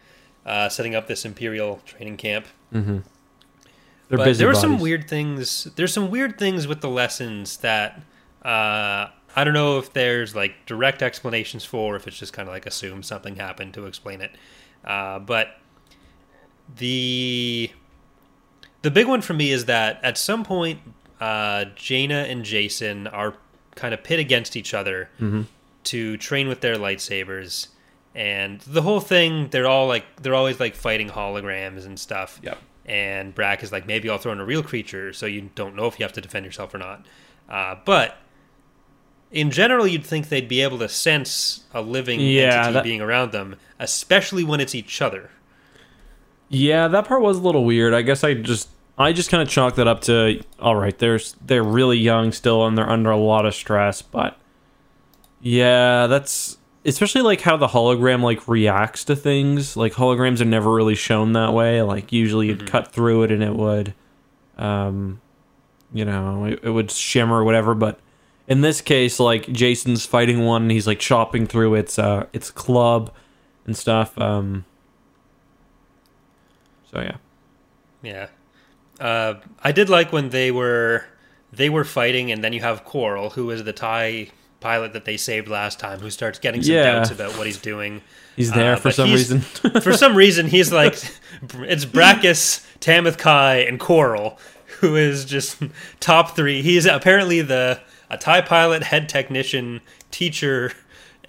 [0.46, 2.46] uh, setting up this Imperial training camp.
[4.08, 5.64] They're but busy there were some weird things.
[5.76, 8.02] There's some weird things with the lessons that
[8.42, 12.54] uh, I don't know if there's like direct explanations for, if it's just kind of
[12.54, 14.30] like assume something happened to explain it.
[14.84, 15.56] Uh, but
[16.76, 17.70] the
[18.84, 20.78] the big one for me is that at some point,
[21.20, 23.34] uh, Jaina and Jacen are
[23.74, 25.08] kind of pit against each other
[25.84, 27.68] to train with their lightsabers.
[28.14, 32.38] And the whole thing, they're all like, they're always like fighting holograms and stuff.
[32.42, 32.58] Yep.
[32.86, 35.86] And Brack is like, maybe I'll throw in a real creature so you don't know
[35.86, 37.06] if you have to defend yourself or not.
[37.48, 38.18] Uh, but
[39.32, 43.00] in general, you'd think they'd be able to sense a living Yeah, entity that- being
[43.00, 45.30] around them, especially when it's each other.
[46.50, 47.94] Yeah, that part was a little weird.
[47.94, 50.96] I guess I just I just kind of chalk that up to all right.
[50.96, 54.38] They're they're really young still and they're under a lot of stress, but
[55.40, 59.76] yeah, that's especially like how the hologram like reacts to things.
[59.76, 61.82] Like holograms are never really shown that way.
[61.82, 63.94] Like usually you'd cut through it and it would
[64.58, 65.20] um
[65.92, 67.98] you know, it, it would shimmer or whatever, but
[68.46, 72.50] in this case like Jacen's fighting one and he's like chopping through its uh its
[72.50, 73.12] club
[73.66, 74.16] and stuff.
[74.18, 74.64] Um
[76.92, 77.16] so yeah.
[78.02, 78.28] Yeah.
[79.00, 81.04] Uh, I did like when they were
[81.52, 84.30] they were fighting, and then you have Qorl, who is the TIE
[84.60, 86.92] pilot that they saved last time, who starts getting some Yeah.
[86.94, 88.02] doubts about what he's doing.
[88.34, 89.40] He's there Uh, for some reason.
[89.82, 90.94] For some reason, he's like
[91.60, 94.36] it's Brakiss, Tamith Kai, and Qorl,
[94.80, 95.58] who is just
[96.00, 96.62] top three.
[96.62, 97.80] He's apparently the
[98.10, 99.80] a TIE pilot, head technician,
[100.10, 100.72] teacher,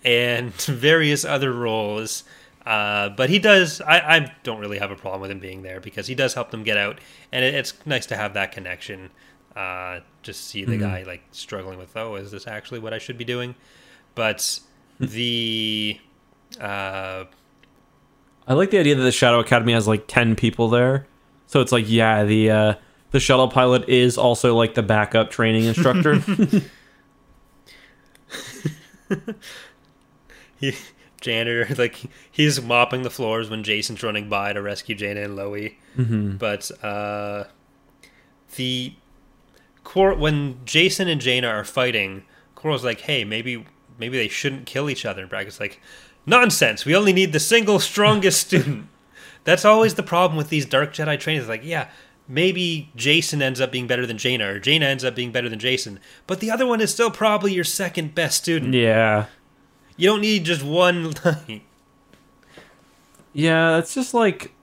[0.04, 2.23] and various other roles.
[2.65, 3.80] Uh, but he does.
[3.82, 6.51] I, I don't really have a problem with him being there because he does help
[6.51, 6.99] them get out,
[7.32, 9.12] and it, it's nice to have that connection.
[9.56, 13.17] Uh, just see the guy like struggling with, oh, is this actually what I should
[13.17, 13.56] be doing?
[14.15, 14.60] But
[14.99, 15.99] the
[16.60, 17.25] uh,
[18.47, 21.08] I like the idea that the Shadow Academy has like ten people there.
[21.47, 22.73] So it's like, yeah, the uh
[23.12, 26.15] the shuttle pilot is also like the backup training instructor.
[30.60, 30.73] he
[31.25, 31.99] janitor like
[32.31, 35.77] he's mopping the floors when Jacen's running by to rescue Jaina and Lowie.
[35.97, 36.38] Mm-hmm.
[36.38, 37.45] But uh,
[38.55, 38.93] the
[39.83, 42.23] Quar- when Jacen and Jaina are fighting,
[42.55, 43.65] Qorl's like, "Hey, maybe
[43.97, 45.81] maybe they shouldn't kill each other." And Brackett's like,
[46.25, 46.85] "Nonsense!
[46.85, 48.88] We only need the single strongest student."
[49.43, 51.47] That's always the problem with these Dark Jedi trainings.
[51.47, 51.89] Like, yeah,
[52.27, 55.59] maybe Jacen ends up being better than Jaina, or Jaina ends up being better than
[55.59, 58.73] Jacen, but the other one is still probably your second best student.
[58.73, 59.25] yeah.
[59.97, 61.13] You don't need just one.
[63.38, 64.53] Yeah, it's just like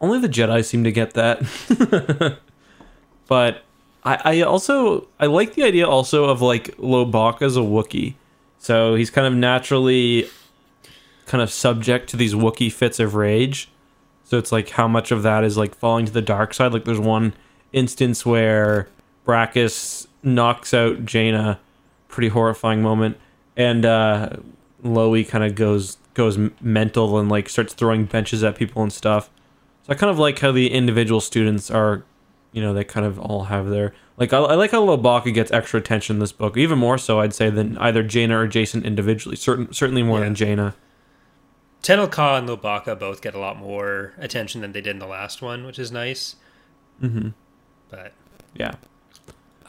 [0.00, 1.42] only the Jedi seem to get that.
[3.28, 3.62] but
[4.02, 8.14] I, I also I like the idea also of like Lowbacca as a Wookiee.
[8.58, 10.30] So he's kind of naturally
[11.26, 13.68] kind of subject to these Wookiee fits of rage.
[14.24, 16.72] So it's like how much of that is like falling to the dark side.
[16.72, 17.34] Like there's one
[17.74, 18.88] instance where
[19.26, 21.60] Brakiss knocks out Jaina,
[22.08, 23.18] pretty horrifying moment,
[23.56, 24.30] and uh,
[24.82, 29.30] Lowie kind of goes goes mental and like starts throwing benches at people and stuff.
[29.86, 32.02] So I kind of like how the individual students are,
[32.52, 34.32] you know, they kind of all have their like.
[34.32, 37.34] I, I like how Lowbacca gets extra attention in this book, even more so I'd
[37.34, 39.36] say than either Jaina or Jacen individually.
[39.36, 40.24] Certain certainly more Yeah.
[40.24, 40.74] than Jaina.
[41.82, 45.06] Tenel Ka and Lowbacca both get a lot more attention than they did in the
[45.06, 46.36] last one, which is nice.
[47.02, 47.28] Mm-hmm.
[47.88, 48.12] But
[48.54, 48.74] Yeah.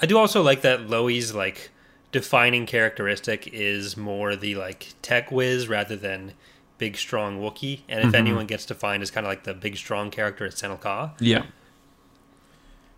[0.01, 1.69] I do also like that Lowie's like
[2.11, 6.33] defining characteristic is more the like tech whiz rather than
[6.77, 7.81] big strong Wookiee.
[7.87, 8.17] And if Mhm.
[8.17, 11.11] anyone gets defined as kind of like the big strong character, it's Tenel Ka.
[11.19, 11.43] Yeah.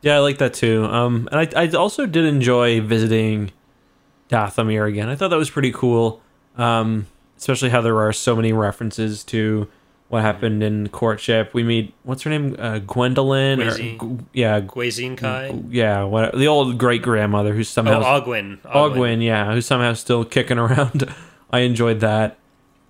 [0.01, 0.85] Yeah, I like that too.
[0.85, 3.51] Um, and I, I also did enjoy visiting
[4.29, 5.09] Dathomir again.
[5.09, 6.21] I thought that was pretty cool.
[6.57, 9.67] Um, especially how there are so many references to
[10.13, 11.55] what happened in courtship.
[11.55, 13.61] We meet what's her name, uh, Gwendolyn.
[13.63, 13.97] or- G-
[14.31, 15.51] yeah, Guazine Kai.
[15.69, 16.03] yeah.
[16.03, 18.59] What the old great grandmother who's Oh, somehow Augwynne.
[18.61, 21.11] Augwynne, yeah, who's somehow still kicking around.
[21.51, 22.37] I enjoyed that,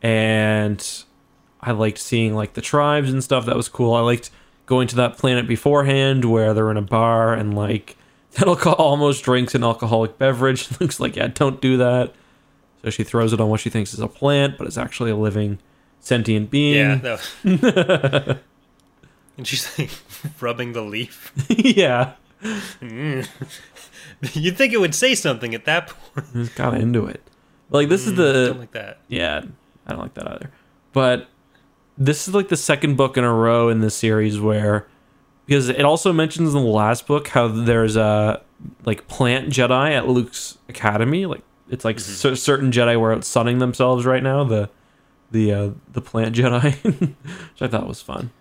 [0.01, 0.85] and
[1.61, 3.45] I liked seeing like the tribes and stuff.
[3.45, 3.93] That was cool.
[3.93, 4.29] I liked
[4.65, 7.95] going to that planet beforehand where they're in a bar and like
[8.35, 10.67] Tenel Ka almost drinks an alcoholic beverage.
[10.81, 12.13] Looks like yeah, don't do that.
[12.83, 15.15] So she throws it on what she thinks is a plant, but it's actually a
[15.15, 15.59] living
[16.03, 17.01] sentient being.
[17.03, 17.17] Yeah.
[19.35, 19.89] And she's like
[20.41, 21.33] rubbing the leaf.
[21.49, 22.13] yeah,
[22.81, 23.27] Mm.
[24.33, 26.27] You'd think it would say something at that point.
[26.35, 27.21] I was kind of into it.
[27.71, 28.99] Like this is Mm, the Don't like that.
[29.07, 29.41] Yeah,
[29.87, 30.51] I don't like that either.
[30.91, 31.29] But
[31.97, 34.85] this is like the second book in a row in this series where
[35.45, 38.41] because it also mentions in the last book how there's a
[38.85, 41.25] like plant Jedi at Luke's academy.
[41.25, 44.43] Like it's like cer- certain Jedi were out sunning themselves right now.
[44.43, 44.69] The
[45.33, 48.31] the uh, the plant Jedi, which I thought was fun.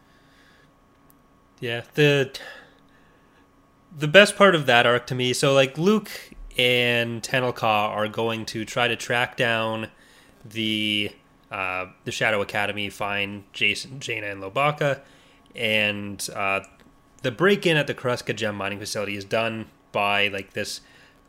[1.61, 2.33] Yeah, the
[3.97, 6.11] the best part of that arc to me, so like Luke
[6.57, 9.89] and Tenel Ka are going to try to track down
[10.45, 11.11] the
[11.51, 15.01] uh, the Shadow Academy, find Jacen, Jaina, and Lowbacca,
[15.55, 16.61] and uh,
[17.23, 20.81] the break in at the Corusca gem mining facility is done by like this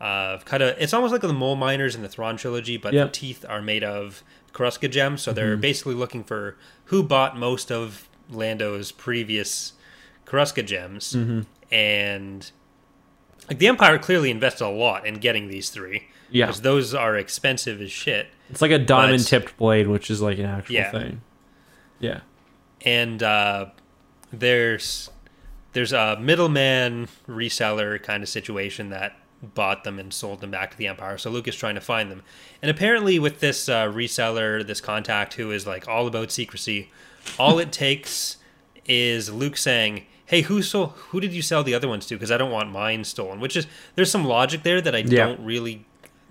[0.01, 0.75] uh, kind of.
[0.79, 3.07] It's almost like the mole miners in the Thrawn trilogy, but Yep.
[3.07, 4.23] the teeth are made of
[4.53, 9.73] Corusca gems, so they're basically looking for who bought most of Lando's previous
[10.25, 11.15] Corusca gems,
[11.71, 12.51] and
[13.49, 16.07] like the Empire clearly invested a lot in getting these three.
[16.29, 16.47] Yeah.
[16.47, 18.27] because those are expensive as shit.
[18.49, 20.91] It's like a diamond tipped blade, which is like an actual Yeah.
[20.91, 21.21] thing.
[21.99, 22.21] Yeah.
[22.81, 23.67] and uh,
[24.31, 25.09] there's
[25.73, 30.77] there's a middleman reseller kind of situation that bought them and sold them back to
[30.77, 32.21] the empire so luke is trying to find them
[32.61, 36.89] and apparently with this uh, reseller this contact who is like all about secrecy
[37.37, 38.37] all it takes
[38.85, 42.31] is luke saying hey who sold who did you sell the other ones to because
[42.31, 45.27] i don't want mine stolen which is there's some logic there that i Yeah.
[45.27, 45.85] don't really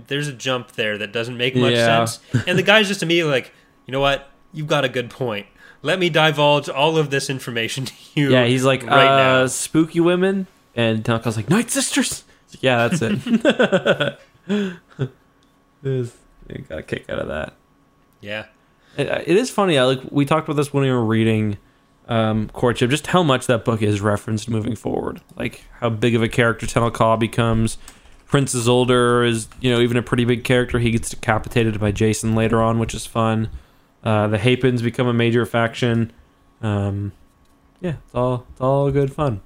[0.09, 2.05] there's a jump there that doesn't make much Yeah.
[2.07, 3.53] sense and the guy's just immediately like
[3.87, 5.46] you know what you've got a good point
[5.83, 9.46] let me divulge all of this information to you Yeah, he's like, right uh, now
[9.48, 10.46] spooky women.
[10.77, 12.22] And Tenel Ka's like, Night Sisters.
[12.60, 14.18] Yeah, that's it.
[15.84, 16.16] Is-
[16.48, 17.54] you got a kick out of that.
[18.20, 18.46] yeah
[18.96, 19.78] It, it is funny.
[19.78, 21.56] I like we talked about this when we were reading
[22.08, 25.20] um, Courtship, just how much that book is referenced moving forward.
[25.36, 27.78] Like how big of a character Tenel becomes.
[28.26, 30.78] Prince Isolder is, you know, even a pretty big character.
[30.78, 33.48] He gets decapitated by Jacen later on, which is fun.
[34.02, 36.12] Uh, the Hapans become a major faction.
[36.62, 37.12] Um,
[37.80, 39.40] yeah, it's all it's all good fun.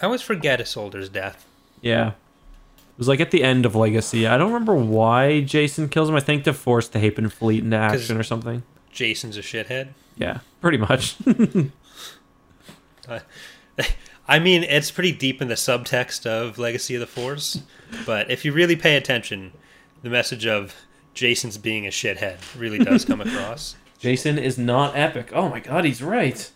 [0.00, 1.46] i always forget isolder's death
[1.84, 2.08] Yeah.
[2.08, 4.26] It was like at the end of Legacy.
[4.26, 6.14] I don't remember why Jacen kills him.
[6.14, 8.62] I think to force the Hapan fleet into action or something.
[8.92, 11.16] Jacen's a shithead Yeah, pretty much.
[14.28, 17.62] I mean, it's pretty deep in the subtext of Legacy of the Force,
[18.06, 19.52] but if you really pay attention,
[20.02, 20.74] the message of
[21.14, 23.76] Jacen's being a shithead really does come across.
[24.00, 25.30] Jacen is not epic.
[25.34, 26.50] Oh my god, he's right.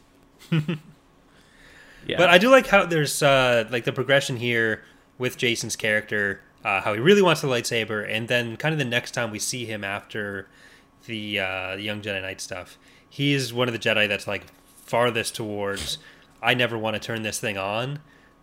[0.50, 2.16] yeah.
[2.16, 4.84] But I do like how there's uh, like the progression here
[5.18, 8.84] with Jacen's character, uh, how he really wants the lightsaber, and then kind of the
[8.84, 10.48] next time we see him after
[11.06, 14.44] the uh, Young Jedi Knight stuff, he's one of the Jedi that's like
[14.84, 15.98] farthest towards
[16.42, 17.98] I never want to turn this thing on,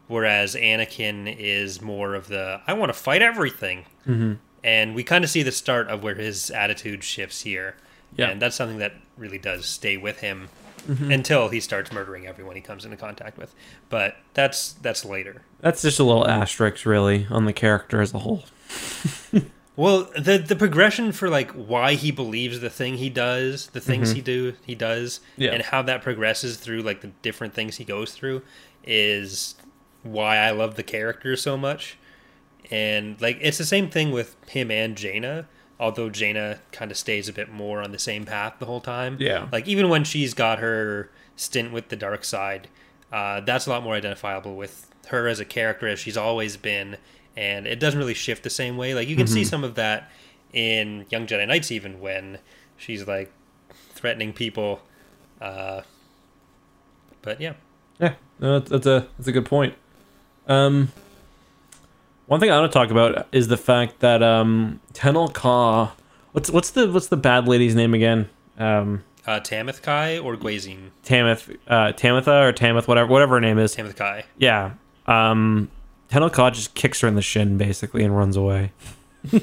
[0.07, 5.23] whereas Anakin is more of the I want to fight everything, hmm and we kind
[5.23, 7.75] of see the start of where his attitude shifts here.
[8.17, 8.29] Yeah.
[8.29, 10.49] And that's something that really does stay with him
[10.87, 11.11] Mm-hmm.
[11.11, 13.53] until he starts murdering everyone he comes into contact with.
[13.89, 15.41] But that's that's later.
[15.61, 18.43] That's just a little asterisk, really, on the character as a whole.
[19.77, 24.11] Well, the the progression for like why he believes the thing he does, the things
[24.11, 25.41] he do he does, Mm-hmm.
[25.41, 25.51] Yeah.
[25.51, 28.41] and how that progresses through like the different things he goes through
[28.85, 29.55] is
[30.03, 31.97] why I love the character so much.
[32.71, 35.45] And like it's the same thing with him and Jaina,
[35.79, 39.17] although Jaina kind of stays a bit more on the same path the whole time.
[39.19, 39.47] Yeah.
[39.51, 42.67] Like even when she's got her stint with the dark side,
[43.11, 46.97] uh, that's a lot more identifiable with her as a character as she's always been,
[47.35, 48.93] and it doesn't really shift the same way.
[48.93, 50.09] Like you can see some of that
[50.53, 52.39] in Young Jedi Knights, even when
[52.77, 53.31] she's like
[53.93, 54.81] threatening people.
[55.39, 55.81] Uh,
[57.21, 57.53] but yeah,
[57.99, 59.75] Yeah, no, that's, that's a that's a good point.
[60.47, 60.91] Um,
[62.27, 65.93] one thing I want to talk about is the fact that um, Tenel Ka,
[66.31, 68.29] what's what's the what's the bad lady's name again?
[68.57, 70.89] Um, uh, Tamith Kai or Guazine?
[71.03, 73.75] Tamith, uh, Tamitha or Tamith, whatever whatever her name is.
[73.75, 74.25] Tamith Kai.
[74.37, 74.71] Yeah.
[75.07, 75.69] Um,
[76.09, 78.71] Tenel Ka just kicks her in the shin basically and runs away.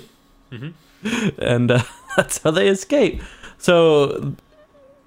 [1.39, 1.83] And uh,
[2.16, 3.22] that's how they escape.
[3.59, 4.35] So,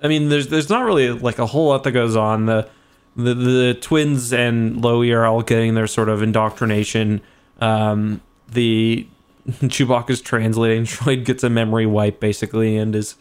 [0.01, 2.45] I mean, there's there's not really like a whole lot that goes on.
[2.45, 2.69] The
[3.15, 7.21] the, the twins and Lowie are all getting their sort of indoctrination.
[7.61, 9.07] Um, the
[9.49, 13.15] Chewbacca's translating droid gets a memory wipe basically and is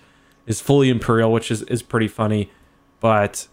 [0.46, 2.50] is fully imperial, which is is pretty funny.
[3.00, 3.48] But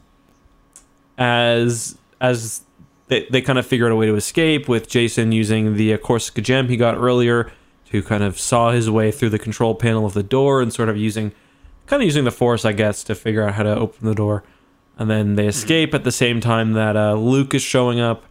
[1.18, 2.62] as as
[3.08, 5.98] they, they kind of figure out a way to escape with Jacen using the uh,
[5.98, 7.52] Corusca gem he got earlier
[7.90, 10.88] to kind of saw his way through the control panel of the door and sort
[10.88, 11.34] of using
[11.88, 14.44] kind of using the force I guess to figure out how to open the door.
[14.98, 18.26] And then they escape at the same time that uh, Luke is showing up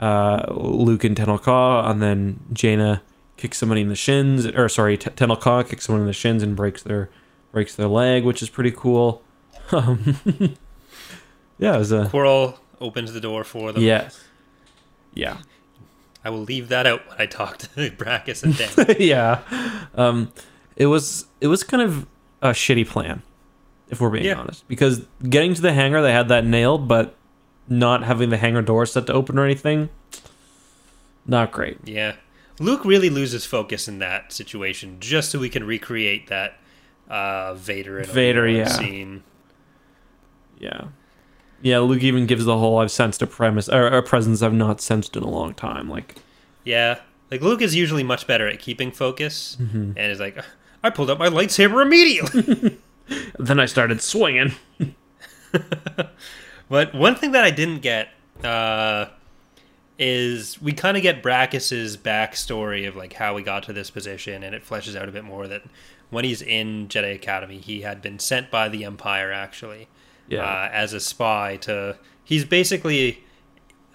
[0.00, 3.02] uh, Luke and Tenel Ka and then Jaina
[3.36, 6.42] kicks somebody in the shins or sorry T- Tenel Ka kicks someone in the shins
[6.42, 7.08] and breaks their
[7.52, 9.22] breaks their leg which is pretty cool
[9.72, 10.16] um,
[11.58, 13.82] yeah it was a Qorl opens the door for them.
[13.82, 14.24] Yes.
[15.12, 15.38] Yeah.
[16.24, 18.96] I will leave that out when I talk to Brakiss and Dan.
[18.98, 19.40] yeah.
[19.94, 20.32] Um,
[20.76, 22.06] it was it was kind of
[22.42, 23.22] a shitty plan,
[23.90, 24.36] if we're being Yeah.
[24.40, 27.14] honest, because getting to the hangar they had that nailed, but
[27.70, 29.88] not having the hangar door set to open or anything,
[31.26, 31.78] not great.
[31.84, 32.16] yeah.
[32.58, 36.58] Luke really loses focus in that situation just so we can recreate that
[37.08, 38.68] uh, Vader and Vader, yeah.
[38.68, 39.22] scene.
[40.58, 40.88] Yeah.
[41.62, 44.82] Yeah, Luke even gives the whole "I've sensed a premise or a presence I've not
[44.82, 46.16] sensed in a long time." Like,
[46.64, 46.98] Yeah.
[47.30, 49.92] Like Luke is usually much better at keeping focus Mm-hmm.
[49.96, 50.36] and is like,
[50.82, 52.78] I pulled up my lightsaber immediately.
[53.38, 54.54] then I started swinging.
[56.70, 58.08] But one thing that I didn't get
[58.42, 59.06] uh,
[59.98, 64.42] is we kind of get Brakiss's backstory of like how he got to this position,
[64.42, 65.62] and it fleshes out a bit more that
[66.08, 69.88] when he's in Jedi Academy, he had been sent by the Empire actually
[70.28, 70.42] Yeah.
[70.44, 71.98] uh, as a spy to.
[72.24, 73.24] He's basically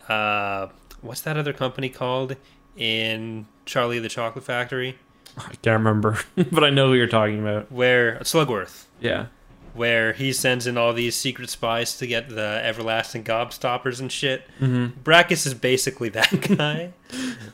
[0.10, 0.68] uh,
[1.02, 2.36] what's that other company called
[2.78, 4.98] in Charlie the Chocolate Factory,
[5.38, 6.20] I can't remember,
[6.52, 7.72] but I know who you're talking about.
[7.72, 8.86] where Slugworth.
[9.00, 9.28] Yeah.
[9.76, 14.48] Where he sends in all these secret spies to get the everlasting gobstoppers and shit.
[14.60, 15.02] Mm-hmm.
[15.04, 16.94] Brakiss is basically that guy,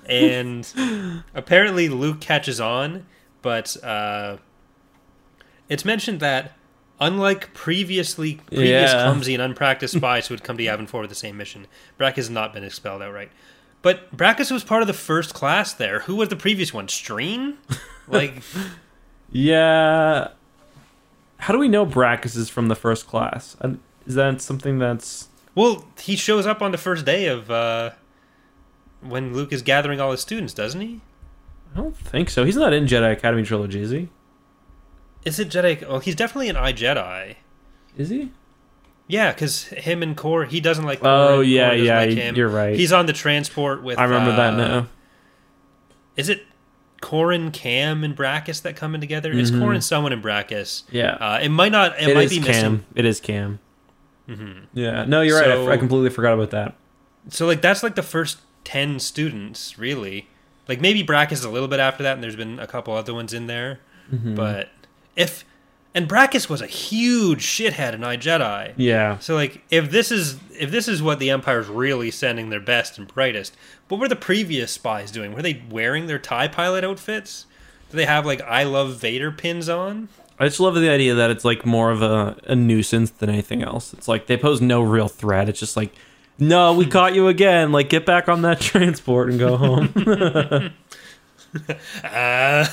[0.05, 3.05] and apparently Luke catches on,
[3.41, 4.37] but uh,
[5.67, 6.53] it's mentioned that
[6.99, 9.03] unlike previously previous Yeah.
[9.05, 11.65] clumsy and unpracticed spies who had come to Yavin 4 with the same mission,
[11.99, 13.31] Brakiss has not been expelled outright.
[13.81, 16.01] But Brakiss was part of the first class there.
[16.01, 16.85] Who was the previous one?
[16.87, 17.55] Streen?
[18.07, 18.43] Like,
[19.31, 20.29] Yeah.
[21.41, 23.57] How do we know Brakiss is from the first class?
[23.59, 27.91] And Is that something that's Well, he shows up on the first day of uh,
[29.01, 31.01] when Luke is gathering all his students, doesn't he?
[31.73, 32.45] I don't think so.
[32.45, 34.09] He's not in Jedi Academy trilogy, is he?
[35.25, 35.87] Is it Jedi?
[35.87, 37.37] Well, he's definitely an I Jedi.
[37.97, 38.31] Is he?
[39.07, 40.99] Yeah, because him and Core, he doesn't like.
[41.01, 42.75] Oh, yeah, yeah, like you're right.
[42.75, 43.97] He's on the transport with.
[43.97, 44.87] I remember that uh, now.
[46.15, 46.43] Is it
[47.01, 49.31] Corran, Cam, and Brakiss that come in together?
[49.31, 49.59] It's Mhm.
[49.59, 50.83] Corran, someone, and Brakiss.
[50.91, 51.15] Yeah.
[51.19, 51.99] Uh, it might not.
[51.99, 52.45] It, it might is be Cam.
[52.47, 52.85] missing.
[52.95, 53.59] It is Cam.
[54.29, 54.59] Mm-hmm.
[54.73, 55.05] Yeah.
[55.05, 55.49] No, you're right.
[55.49, 56.75] I f- I completely forgot about that.
[57.29, 60.27] So like that's like the first ten students, really.
[60.67, 63.13] Like maybe Brakiss is a little bit after that, and there's been a couple other
[63.13, 63.79] ones in there.
[64.13, 64.35] Mm-hmm.
[64.35, 64.69] But
[65.15, 65.43] if
[65.93, 68.73] and Brakiss was a huge shithead in I Jedi.
[68.77, 69.19] Yeah.
[69.19, 72.97] So like if this is if this is what the Empire's really sending their best
[72.97, 73.55] and brightest,
[73.87, 75.33] what were the previous spies doing?
[75.33, 77.45] Were they wearing their TIE pilot outfits?
[77.89, 80.07] Do they have like I love Vader pins on?
[80.39, 83.61] I just love the idea that it's like more of a, a nuisance than anything
[83.61, 83.93] else.
[83.93, 85.47] It's like they pose no real threat.
[85.49, 85.93] It's just like,
[86.39, 87.71] no, we caught you again.
[87.71, 90.73] Like, get back on that transport and go home.
[92.03, 92.65] Uh,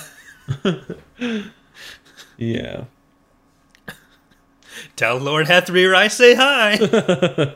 [2.38, 2.84] yeah.
[4.98, 6.76] Tell Lord Hethrir I say hi.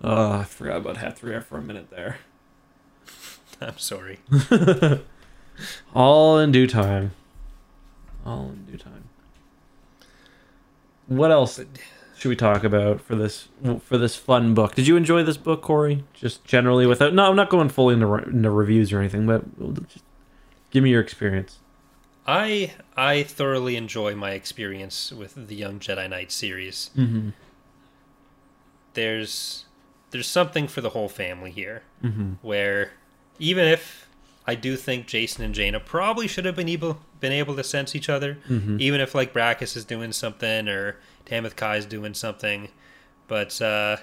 [0.00, 2.18] Oh, I forgot about Hethrir for a minute there.
[3.60, 4.20] I'm sorry.
[5.94, 7.10] All in due time.
[8.24, 9.08] All in due time.
[11.08, 11.60] What else
[12.16, 13.48] should we talk about for this
[13.82, 14.76] for this fun book?
[14.76, 16.04] Did you enjoy this book, Corey?
[16.14, 19.42] Just generally, without no, I'm not going fully into, into reviews or anything, but
[19.88, 20.04] just
[20.70, 21.58] give me your experience.
[22.28, 26.90] I I thoroughly enjoy my experience with the Young Jedi Knight series.
[26.94, 27.30] Mm-hmm.
[28.92, 29.64] There's
[30.10, 32.32] there's something for the whole family here, Mm-hmm.
[32.42, 32.90] where
[33.38, 34.08] even if
[34.46, 37.96] I do think Jacen and Jaina probably should have been able been able to sense
[37.96, 38.78] each other, Mhm.
[38.78, 42.68] even if like Brakiss is doing something or Tamith Kai is doing something,
[43.26, 43.96] but uh,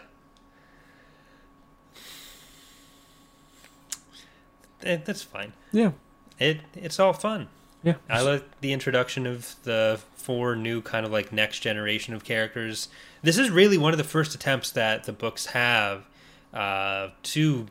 [4.83, 5.53] eh, that's fine.
[5.71, 5.91] Yeah.
[6.39, 7.49] It it's all fun.
[7.85, 7.95] Yeah.
[8.09, 12.89] I like the introduction of the four new kind of like next generation of characters.
[13.21, 16.05] This is really one of the first attempts that the books have
[16.53, 17.67] uh, to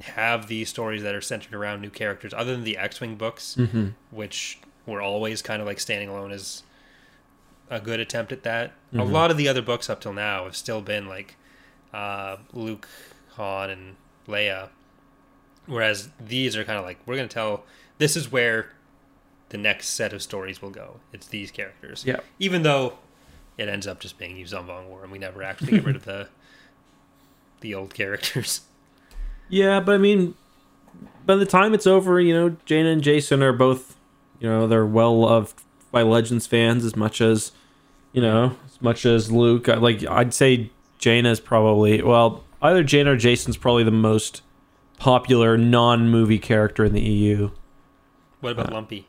[0.00, 3.88] have these stories that are centered around new characters, other than the X-wing books, Mm-hmm.
[4.10, 6.64] which were always kind of like standing alone as
[7.70, 8.72] a good attempt at that.
[8.92, 9.12] A Mhm.
[9.12, 11.36] lot of the other books up till now have still been like
[11.94, 12.88] uh, Luke,
[13.36, 13.96] Han, and
[14.26, 14.70] Leia,
[15.66, 17.64] whereas these are kind of like we're going to tell
[17.98, 18.70] this is where
[19.52, 20.96] the next set of stories will go.
[21.12, 22.04] It's these characters.
[22.06, 22.20] Yeah.
[22.40, 22.94] Even though
[23.58, 26.04] it ends up just being Yuuzhan Vong War, and we never actually get rid of
[26.04, 26.28] the
[27.60, 28.62] the old characters.
[29.48, 30.34] Yeah, but I mean,
[31.26, 33.96] by the time it's over, you know, Jaina and Jacen are both,
[34.40, 37.52] you know, they're well loved by Legends fans as much as,
[38.12, 39.66] you know, as much as Luke.
[39.68, 44.40] Like, I'd say Jaina's probably, well, either Jaina or Jacen's probably the most
[44.98, 47.50] popular non movie character in the EU.
[48.40, 49.06] What about Uh, Lumpy?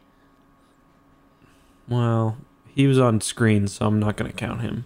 [1.88, 2.38] Well,
[2.74, 4.86] he was on screen, so I'm not going to count him.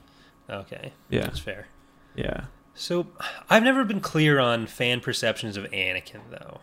[0.49, 1.67] Okay, Yeah, that's fair.
[2.15, 2.45] yeah.
[2.73, 3.07] So
[3.49, 6.59] I've never been clear on fan perceptions of Anakin, though.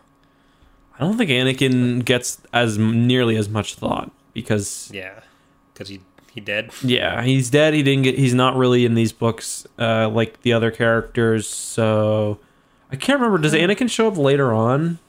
[0.97, 5.19] I don't think Anakin gets as nearly as much thought because Yeah,
[5.73, 5.99] because he
[6.31, 6.71] he dead.
[6.83, 7.73] Yeah, he's dead.
[7.73, 8.17] He didn't get.
[8.17, 11.47] He's not really in these books uh, like the other characters.
[11.49, 12.39] So
[12.91, 13.37] I can't remember.
[13.39, 14.99] Does Anakin show up later on?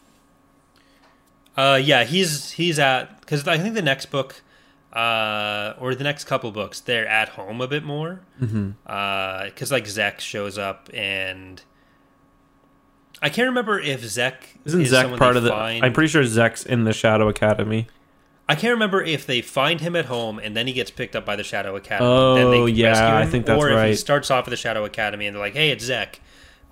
[1.56, 4.42] Uh, yeah, he's he's at because I think the next book,
[4.96, 8.20] uh, or the next couple books, they're at home a bit more.
[8.40, 8.70] Mm-hmm.
[8.86, 11.62] Uh, because like Zek shows up and
[13.20, 15.50] I can't remember if Zek Isn't is Zek part of the?
[15.50, 15.84] Find.
[15.84, 17.88] I'm pretty sure Zek's in the Shadow Academy.
[18.48, 21.26] I can't remember if they find him at home and then he gets picked up
[21.26, 22.08] by the Shadow Academy.
[22.08, 24.50] and then they Oh, yeah, rescue I think that's or if he starts off at
[24.50, 26.20] the Shadow Academy and they're like, "Hey, it's Zek,"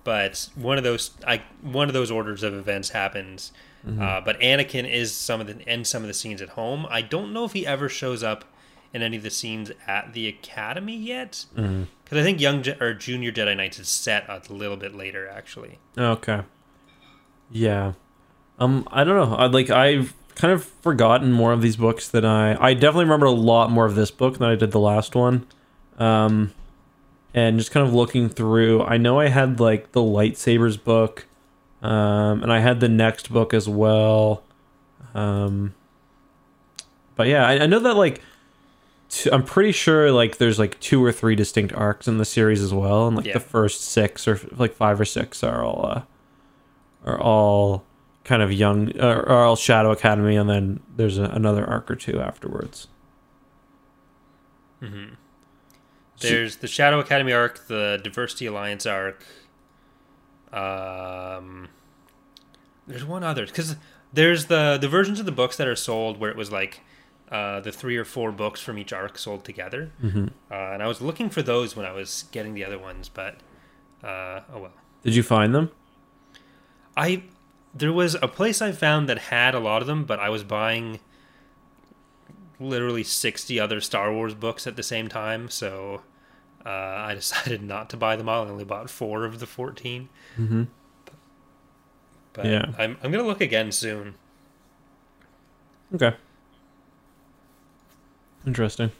[0.02, 3.52] but one of those, I one of those orders of events happens.
[3.86, 4.00] Mm-hmm.
[4.02, 6.86] Uh, but Anakin is some of the in some of the scenes at home.
[6.88, 8.44] I don't know if he ever shows up
[8.94, 12.16] in any of the scenes at the Academy yet, because Mm-hmm.
[12.16, 15.78] I think Young Je- or Junior Jedi Knights is set a little bit later, actually.
[15.98, 16.42] Okay.
[17.50, 17.92] Yeah.
[18.58, 19.36] Um, I don't know.
[19.36, 22.56] I like I've kind of forgotten more of these books than I.
[22.64, 25.46] I definitely remember a lot more of this book than I did the last one.
[25.98, 26.52] Um,
[27.34, 31.26] and just kind of looking through, I know I had like the lightsabers book,
[31.84, 34.42] um, and I had the next book as well.
[35.14, 35.74] Um,
[37.16, 38.20] but yeah, I, I know that like.
[39.08, 42.60] t- I'm pretty sure like there's like two or three distinct arcs in the series
[42.62, 43.34] as well, and like Yeah.
[43.34, 46.02] the first six or like five or six are all uh,
[47.04, 47.84] are all
[48.24, 51.94] kind of young uh, are all Shadow Academy, and then there's a, another arc or
[51.96, 52.88] two afterwards.
[54.80, 55.04] hmm
[56.20, 59.24] There's the Shadow Academy arc, the Diversity Alliance arc.
[60.54, 61.68] Um,
[62.86, 63.76] there's one other because
[64.12, 66.80] there's the the versions of the books that are sold where it was like
[67.30, 70.86] uh, the three or four books from each arc sold together, hmm uh, and I
[70.86, 73.36] was looking for those when I was getting the other ones, but
[74.02, 74.72] uh, oh well.
[75.02, 75.70] Did you find them?
[76.96, 77.24] I
[77.74, 80.44] there was a place I found that had a lot of them, but I was
[80.44, 81.00] buying
[82.60, 86.02] literally 60 other Star Wars books at the same time, so
[86.64, 88.46] uh, I decided not to buy them all.
[88.46, 90.08] I only bought four of the 14.
[90.38, 90.62] Mm-hmm.
[92.32, 92.66] But Yeah.
[92.78, 94.14] I'm, I'm going to look again soon.
[95.94, 96.14] Okay.
[98.46, 98.90] Interesting.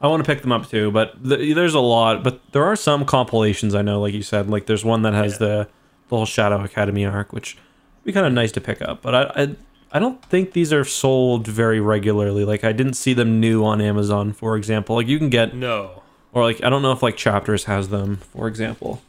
[0.00, 2.22] I want to pick them up too, but th- there's a lot.
[2.24, 4.50] But there are some compilations I know, like you said.
[4.50, 5.38] Like there's one that has Yeah.
[5.38, 5.68] the
[6.08, 9.00] the whole Shadow Academy arc, which would be kind of nice to pick up.
[9.00, 9.56] But I, I
[9.92, 12.44] I don't think these are sold very regularly.
[12.44, 14.96] Like I didn't see them new on Amazon, for example.
[14.96, 16.02] Like you can get, No,
[16.34, 19.00] or like I don't know if like Chapters has them, for example.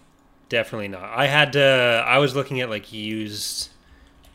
[0.48, 1.04] definitely not.
[1.04, 3.70] I had to, I was looking at like used,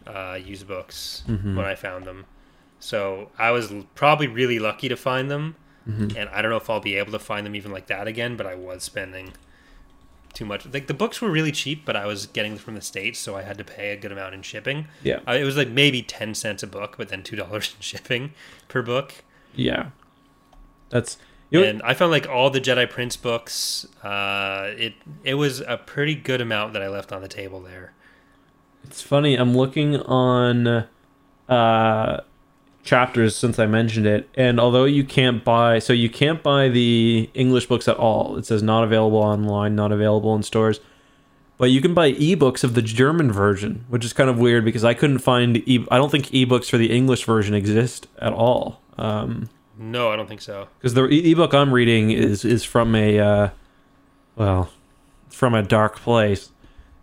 [0.07, 1.55] uh, used books Mhm.
[1.57, 2.27] when I found them.
[2.81, 5.55] So I was probably really lucky to find them.
[5.89, 6.15] Mhm.
[6.15, 8.37] and I don't know if I'll be able to find them even like that again.
[8.37, 9.33] But I was spending
[10.35, 10.67] too much.
[10.67, 13.35] Like the books were really cheap, but I was getting them from the states, so
[13.37, 14.87] I had to pay a good amount in shipping.
[15.03, 15.21] Yeah.
[15.27, 18.35] Uh, it was like maybe ten cents a book, but then two dollars in shipping
[18.69, 19.15] per book.
[19.55, 19.87] Yeah.
[20.91, 21.17] That's
[21.51, 23.87] you know, and I found like all the Jedi Prince books.
[24.03, 24.95] Uh, it
[25.25, 27.93] it was a pretty good amount that I left on the table there.
[28.85, 29.35] It's funny.
[29.37, 30.87] I'm looking on
[31.49, 32.21] uh,
[32.83, 37.29] chapters since I mentioned it, and although you can't buy, so you can't buy the
[37.35, 38.37] English books at all.
[38.37, 40.81] It says not available online, not available in stores.
[41.59, 44.83] But you can buy ebooks of the German version, which is kind of weird because
[44.83, 45.59] I couldn't find.
[45.69, 48.81] E- I don't think ebooks for the English version exist at all.
[48.97, 49.51] Um,
[49.83, 50.69] No, I don't think so.
[50.79, 53.49] because the e- ebook I'm reading is is from a uh,
[54.37, 54.71] well,
[55.31, 56.51] from a dark place,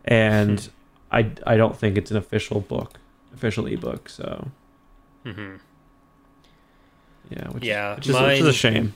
[0.05, 0.69] and
[1.11, 2.99] I I don't think it's an official book,
[3.33, 4.09] official ebook.
[4.09, 4.49] So
[5.23, 5.55] hmm
[7.29, 8.93] yeah, which, Yeah, which, is, which is a shame.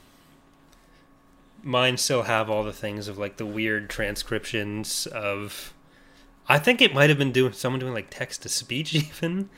[1.64, 5.74] Mine still have all the things of like the weird transcriptions of.
[6.48, 9.50] I think it might have been doing someone doing like text to speech even,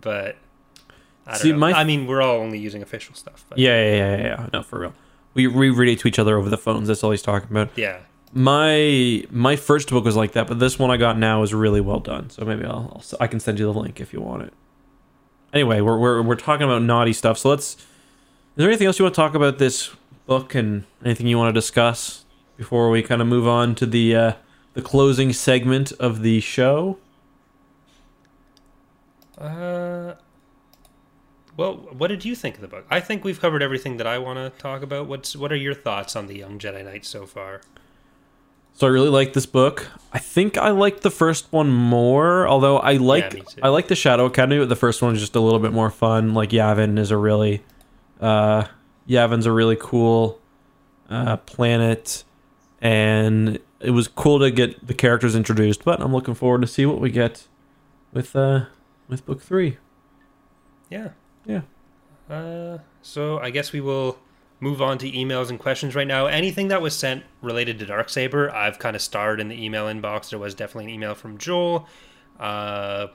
[0.00, 0.36] but
[1.26, 1.58] I don't See, know.
[1.58, 3.44] my- I mean, we're all only using official stuff.
[3.48, 4.48] But Yeah, yeah, yeah, yeah, yeah.
[4.52, 4.94] No, for real.
[5.34, 6.88] We we read it to each other over the phones.
[6.88, 7.70] That's all he's talking about.
[7.76, 7.98] yeah.
[8.34, 11.80] My my first book was like that, but this one I got now is really
[11.82, 12.30] well done.
[12.30, 14.52] So maybe I'll, I'll I can send you the link if you want it.
[15.52, 17.36] Anyway, we're we're we're talking about naughty stuff.
[17.38, 17.74] So let's.
[17.74, 17.84] Is
[18.56, 19.90] there anything else you want to talk about this
[20.26, 22.24] book and anything you want to discuss
[22.56, 24.32] before we kind of move on to the uh,
[24.72, 26.96] the closing segment of the show?
[29.38, 29.91] Uh,
[31.56, 32.86] well, what did you think of the book?
[32.90, 35.06] I think we've covered everything that I want to talk about.
[35.06, 37.60] What's what are your thoughts on the Young Jedi Knight so far?
[38.74, 39.90] So I really like this book.
[40.12, 43.42] I think I like the first one more, although I like too.
[43.62, 45.90] I like the Shadow Academy, but the first one is just a little bit more
[45.90, 46.32] fun.
[46.32, 47.62] Like Yavin is a really
[48.20, 48.64] uh
[49.08, 50.40] Yavin's a really cool
[51.10, 52.24] uh planet
[52.80, 56.86] and it was cool to get the characters introduced, but I'm looking forward to see
[56.86, 57.46] what we get
[58.12, 58.66] with uh
[59.06, 59.76] with book 3.
[60.88, 61.10] Yeah.
[61.46, 61.62] Yeah.
[62.30, 64.18] Uh, so I guess we will
[64.60, 66.26] move on to emails and questions right now.
[66.26, 70.30] Anything that was sent related to Darksaber, I've kind of starred in the email inbox.
[70.30, 71.88] There was definitely an email from Joel
[72.38, 73.08] uh,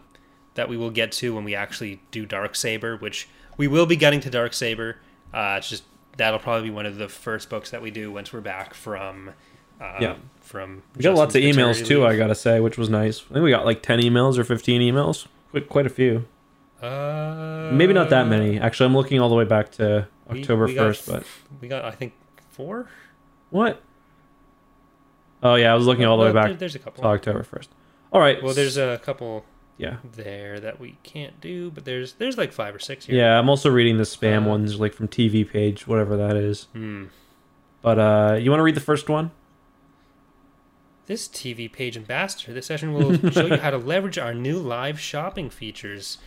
[0.56, 4.20] that we will get to when we actually do Darksaber, which we will be getting
[4.22, 4.96] to Darksaber.
[5.34, 5.84] Uh, it's just
[6.18, 9.32] that'll probably be one of the first books that we do once we're back from.
[9.80, 10.16] Uh, Yeah.
[10.42, 12.08] From We got lots of emails too, leave.
[12.08, 13.22] I got to say, which was nice.
[13.30, 15.28] I think we got like 10 emails or 15 emails.
[15.52, 16.26] Quite quite a few.
[16.82, 18.60] Uh, Maybe not that many.
[18.60, 21.24] Actually, I'm looking all the way back to October we got 1st, but
[21.62, 22.14] we got I think
[22.52, 22.88] four.
[23.50, 23.82] What?
[25.42, 27.04] Oh yeah, I was looking all the way back there- There's a couple.
[27.04, 27.70] to October first.
[28.12, 28.42] All right.
[28.42, 29.46] Well, there's a couple
[29.78, 33.16] yeah, there that we can't do, but there's there's like five or six here.
[33.18, 33.38] yeah.
[33.40, 36.68] I'm also reading the spam Uh, ones, like from TV page, whatever that is.
[36.74, 37.06] Hmm.
[37.82, 39.32] But uh, you want to read the first one?
[41.06, 42.54] This TV page ambassador.
[42.54, 46.18] This session will show you how to leverage our new live shopping features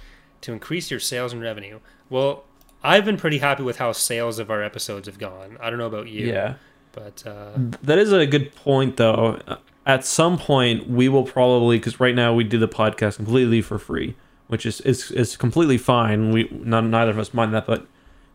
[0.42, 1.80] to increase your sales and revenue.
[2.08, 2.44] Well,
[2.82, 5.58] I've been pretty happy with how sales of our episodes have gone.
[5.60, 6.54] I don't know about you, Yeah.
[6.92, 7.50] but uh,
[7.82, 9.38] That is a good point, though.
[9.86, 13.78] At some point, we will probably because right now we do the podcast completely for
[13.78, 14.14] free,
[14.48, 16.30] which is is, is completely fine.
[16.32, 17.86] We not, neither of us mind that, but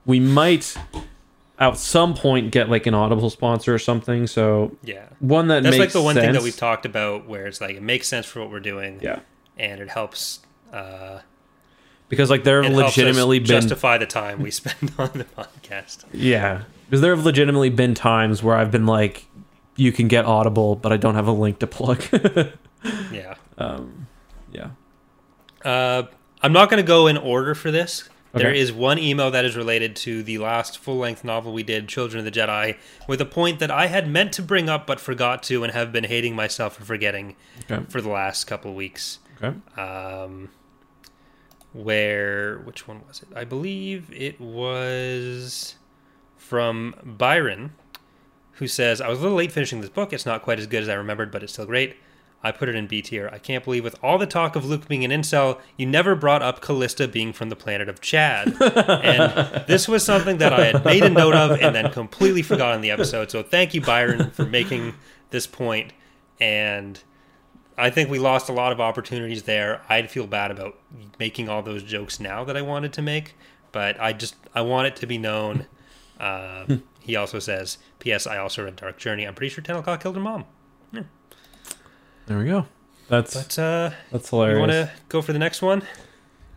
[0.05, 0.75] we might
[1.59, 4.27] at some point get like an Audible sponsor or something.
[4.27, 7.45] So yeah, one that that's makes like the one thing that we've talked about, where
[7.47, 9.19] it's like it makes sense for what we're doing, Yeah,
[9.57, 10.39] and it helps.
[10.73, 11.19] Uh,
[12.09, 15.11] because like there it have helps us legitimately been justify the time we spend on
[15.13, 16.05] the podcast.
[16.13, 19.27] Yeah, because there have legitimately been times where I've been like,
[19.75, 22.03] "You can get Audible, but I don't have a link to plug."
[23.11, 23.33] Yeah.
[23.57, 24.05] um,
[24.51, 24.69] yeah.
[25.63, 26.03] Uh,
[26.43, 28.07] I'm not going to go in order for this.
[28.33, 28.59] There Okay.
[28.59, 32.19] is one email that is related to the last full length novel we did, Children
[32.19, 32.77] of the Jedi,
[33.07, 35.91] with a point that I had meant to bring up but forgot to and have
[35.91, 37.35] been hating myself for forgetting
[37.71, 37.83] Okay.
[37.89, 39.17] for the last couple of weeks.
[39.41, 39.57] Okay.
[39.81, 40.49] Um,
[41.75, 43.27] where, which one was it?
[43.35, 45.75] I believe it was
[46.37, 47.73] from Byron,
[48.53, 50.13] who says, I was a little late finishing this book.
[50.13, 51.97] It's not quite as good as I remembered, but it's still great.
[52.41, 53.29] I put it in B tier.
[53.33, 56.41] I can't believe, with all the talk of Luke being an incel, you never brought
[56.41, 58.55] up Callista being from the planet of Chad.
[58.61, 62.75] and this was something that I had made a note of and then completely forgot
[62.75, 63.31] in the episode.
[63.31, 64.93] So thank you, Byron, for making
[65.31, 65.91] this point.
[66.39, 67.01] And
[67.77, 69.81] I think we lost a lot of opportunities there.
[69.89, 70.77] I'd feel bad about
[71.19, 73.35] making all those jokes now that I wanted to make,
[73.71, 75.65] but I just I want it to be known.
[76.19, 78.25] Uh, he also says, "P.S.
[78.25, 79.25] I also read Dark Journey.
[79.25, 80.45] I'm pretty sure Tenel Ka killed her mom."
[82.27, 82.65] There we go.
[83.07, 84.55] That's But uh, that's hilarious.
[84.55, 85.83] you want to go for the next one?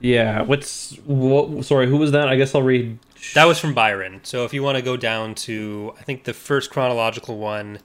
[0.00, 0.42] Yeah.
[0.42, 1.64] What's what?
[1.64, 2.28] Sorry, who was that?
[2.28, 2.98] I guess I'll read.
[3.34, 4.20] That was from Byron.
[4.22, 7.80] So if you want to go down to, I think the first chronological one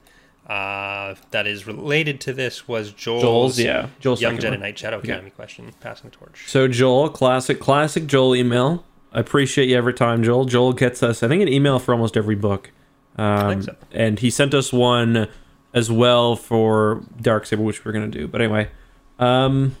[0.46, 3.58] uh, that is related to this was Joel's, Joel's.
[3.58, 4.58] Yeah, Joel's Young Jedi.
[4.58, 5.12] Knight Shadow Yeah.
[5.14, 6.44] Academy question, passing the torch.
[6.48, 8.84] So Joel, classic, classic Joel email.
[9.12, 10.44] I appreciate you every time, Joel.
[10.44, 12.70] Joel gets us, I think, an email for almost every book.
[13.16, 13.76] Um, so.
[13.92, 15.28] And he sent us one
[15.72, 18.26] as well for Darksaber, which we're gonna do.
[18.28, 18.70] But anyway,
[19.18, 19.76] um,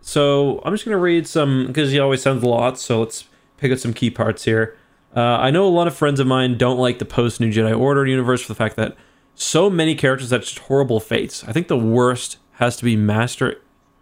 [0.00, 2.82] so I'm just gonna read some because he always sends lots.
[2.82, 3.26] So let's
[3.58, 4.76] pick up some key parts here.
[5.16, 7.78] Uh, I know a lot of friends of mine don't like the post New Jedi
[7.78, 8.96] Order universe for the fact that
[9.34, 11.44] so many characters had just horrible fates.
[11.44, 13.60] I think the worst has to be Master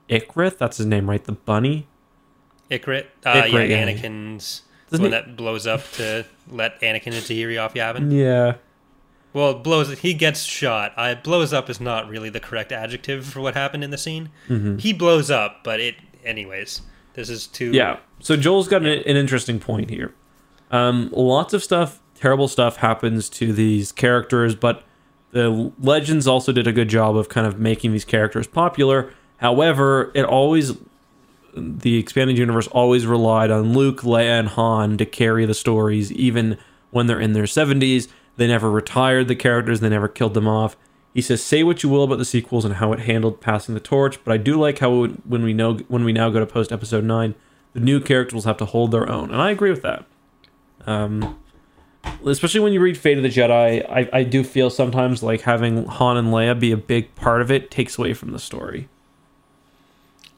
[0.09, 0.59] Ikrith.
[0.59, 1.23] That's his name, right?
[1.25, 1.87] The bunny.
[2.71, 3.87] Ikrit, uh, Ikrit, yeah, yeah.
[3.87, 8.11] Anakin's the one he- that blows up to let Anakin and Tahiri off Yavin.
[8.13, 8.55] Yeah.
[9.35, 9.99] Well, it blows.
[10.01, 10.93] He gets shot.
[10.97, 14.29] I blows up is not really the correct adjective for what happened in the scene.
[14.49, 14.77] Mm-hmm.
[14.79, 15.97] He blows up, but it.
[16.25, 16.83] Anyways,
[17.15, 17.73] this is too.
[17.73, 17.99] Yeah.
[18.21, 20.15] So Joel's got an, an interesting point here.
[20.71, 24.85] Um, lots of stuff, terrible stuff happens to these characters, but
[25.33, 29.13] the Legends also did a good job of kind of making these characters popular.
[29.39, 30.77] However, it always
[31.55, 36.57] the expanded universe always relied on Luke, Leia, and Han to carry the stories, even
[36.91, 38.09] when they're in their 70s.
[38.37, 40.77] They never retired the characters, they never killed them off.
[41.13, 43.81] He says, "Say what you will about the sequels and how it handled passing the
[43.81, 46.73] torch, but I do like how when we know when we now go to post
[46.73, 47.35] Episode Nine,
[47.75, 50.07] the new characters will have to hold their own, and I agree with that.
[50.87, 51.39] Um,
[52.27, 55.85] especially when you read Fate of the Jedi, I, I do feel sometimes like having
[55.87, 58.89] Han and Leia be a big part of it takes away from the story.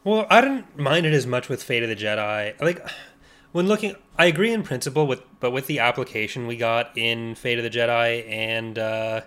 [0.02, 2.60] Well, I didn't mind it as much with Fate of the Jedi.
[2.60, 2.86] Like
[3.52, 7.58] when looking, I agree in principle with, but with the application we got in Fate
[7.58, 9.22] of the Jedi and uh,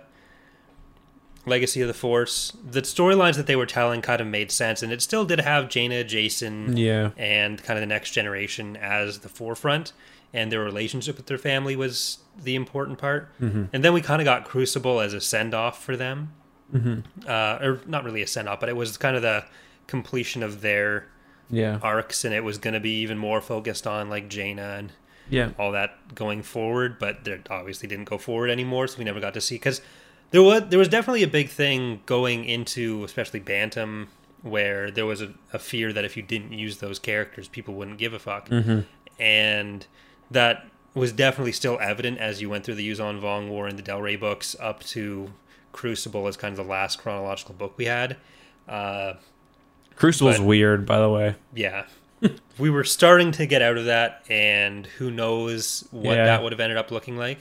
[1.46, 4.92] Legacy of the Force, the storylines that they were telling kind of made sense, and
[4.92, 7.10] it still did have Jaina, Jacen, Yeah.
[7.16, 9.92] and kind of the next generation as the forefront,
[10.32, 13.28] and their relationship with their family was the important part.
[13.40, 13.64] Mm-hmm.
[13.72, 16.34] And then we kind of got Crucible as a send off for them,
[16.72, 17.00] mm-hmm.
[17.26, 19.44] uh, or not really a send off, but it was kind of the
[19.86, 21.06] completion of their
[21.50, 24.92] Yeah, arcs, and it was going to be even more focused on like Jaina and
[25.30, 26.98] yeah, all that going forward.
[26.98, 29.80] But they obviously didn't go forward anymore, so we never got to see because
[30.30, 34.08] there was there was definitely a big thing going into especially Bantam
[34.42, 37.98] where there was a, a fear that if you didn't use those characters, people wouldn't
[37.98, 38.48] give a fuck,
[39.18, 39.86] and
[40.30, 43.82] that was definitely still evident as you went through the Yuuzhan Vong War and the
[43.82, 45.32] Del Rey books up to
[45.72, 48.16] Crucible as kind of the last chronological book we had.
[48.68, 49.14] Uh,
[49.96, 51.34] Crucible's But- weird, by the way.
[51.54, 51.84] yeah.
[52.58, 56.24] we were starting to get out of that, and who knows what Yeah.
[56.24, 57.38] that would have ended up looking like.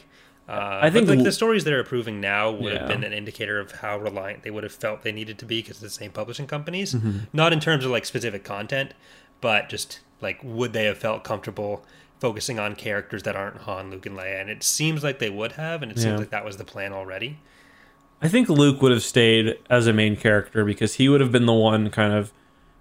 [0.48, 2.80] Uh, I think like the stories they're approving now would Yeah.
[2.80, 5.62] have been an indicator of how reliant they would have felt they needed to be
[5.62, 6.94] because the same publishing companies.
[6.94, 7.18] Mm-hmm.
[7.34, 8.94] Not in terms of like specific content,
[9.42, 11.84] but just like would they have felt comfortable
[12.20, 14.42] focusing on characters that aren't Han, Luke, and Leia?
[14.42, 16.04] And it seems like they would have, and it Yeah.
[16.06, 17.38] seems like that was the plan already.
[18.22, 21.46] I think Luke would have stayed as a main character because he would have been
[21.46, 22.32] the one kind of.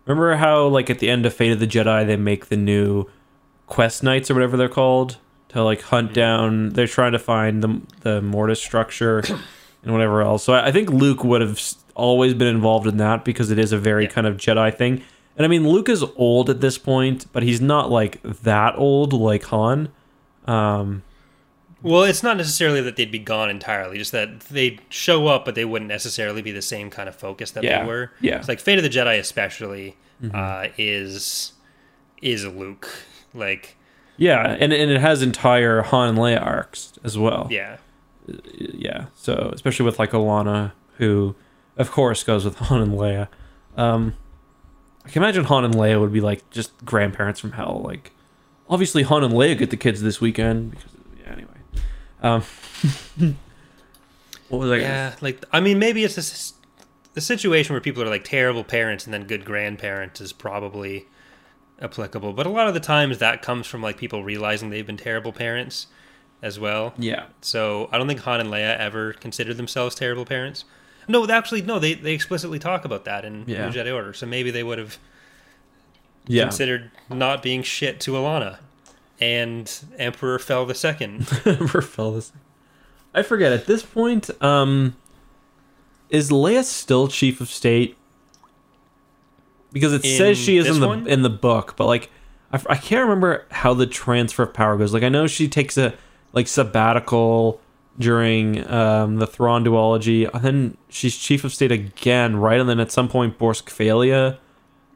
[0.06, 3.06] Remember how, like, at the end of Fate of the Jedi, they make the new
[3.66, 5.18] quest knights or whatever they're called
[5.48, 6.70] to like hunt down.
[6.70, 9.22] They're trying to find the the mortis structure
[9.82, 10.44] and whatever else.
[10.44, 11.60] So I I think Luke would have
[11.94, 14.10] always been involved in that because it is a very Yeah.
[14.10, 15.02] kind of Jedi thing.
[15.36, 19.12] And I mean, Luke is old at this point, but he's not like that old
[19.12, 19.90] like Han.
[20.46, 21.02] Um,
[21.82, 25.54] Well, it's not necessarily that they'd be gone entirely, just that they'd show up, but
[25.54, 28.10] they wouldn't necessarily be the same kind of focus that Yeah, they were.
[28.20, 28.32] yeah.
[28.32, 28.38] Mm-hmm.
[28.40, 29.96] It's like Fate of the Jedi, especially,
[30.32, 31.52] uh, is
[32.22, 32.88] is Luke.
[33.34, 33.76] Like,
[34.16, 37.46] yeah, and and it has entire Han and Leia arcs as well.
[37.50, 37.76] yeah,
[38.54, 39.06] yeah.
[39.14, 41.34] So especially with like Allana, who
[41.76, 43.28] of course goes with Han and Leia.
[43.76, 44.14] Um,
[45.06, 47.80] I can imagine Han and Leia would be like just grandparents from hell.
[47.84, 48.12] Like,
[48.68, 50.90] obviously Han and Leia get the kids this weekend because
[51.20, 51.32] yeah.
[51.32, 51.48] Anyway,
[52.22, 52.42] um,
[54.48, 54.76] what was I?
[54.78, 55.14] Gonna, yeah.
[55.20, 56.54] Like, I mean, maybe it's this
[57.14, 61.06] the situation where people are like terrible parents and then good grandparents is probably
[61.80, 62.32] applicable.
[62.32, 65.32] But a lot of the times that comes from like people realizing they've been terrible
[65.32, 65.86] parents
[66.42, 66.92] as well.
[66.98, 67.26] yeah.
[67.40, 70.64] So I don't think Han and Leia ever considered themselves terrible parents.
[71.08, 71.78] No, actually, no.
[71.78, 73.66] They they explicitly talk about that in Yeah.
[73.68, 74.12] New Jedi Order.
[74.12, 74.98] So maybe they would have
[76.26, 76.44] Yeah.
[76.44, 78.58] considered not being shit to Allana
[79.20, 81.26] and Emperor Fel the Second.
[81.46, 82.32] Emperor fell this.
[83.14, 84.30] I forget at this point.
[84.42, 84.96] Um,
[86.10, 87.96] is Leia still chief of state?
[89.72, 91.06] Because it In says she is in the one?
[91.06, 92.10] in the book, but like
[92.52, 94.94] I can't remember how the transfer of power goes.
[94.94, 95.94] Like I know she takes a
[96.32, 97.60] like sabbatical
[97.98, 102.60] during um, the Thrawn duology, and then she's chief of state again, right?
[102.60, 104.38] And then at some point, Borsk Fey'lya.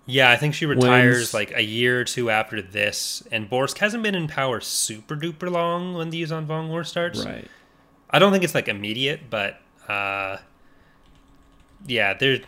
[0.07, 1.35] yeah, I think she retires Wins.
[1.35, 3.23] like a year or two after this.
[3.31, 7.25] And Borsk hasn't been in power super duper long when the Yuuzhan Vong War starts.
[7.25, 7.47] Right.
[8.11, 10.39] I don't think it's like immediate, but uh,
[11.87, 12.41] yeah, there.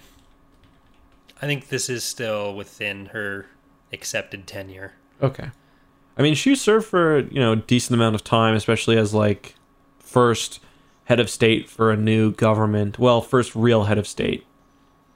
[1.41, 3.47] I think this is still within her
[3.93, 4.93] accepted tenure.
[5.21, 5.51] Okay.
[6.17, 9.55] I mean, she served for you know a decent amount of time, especially as like
[10.13, 10.61] first
[11.05, 12.99] head of state for a new government.
[12.99, 14.45] Well, first real head of state.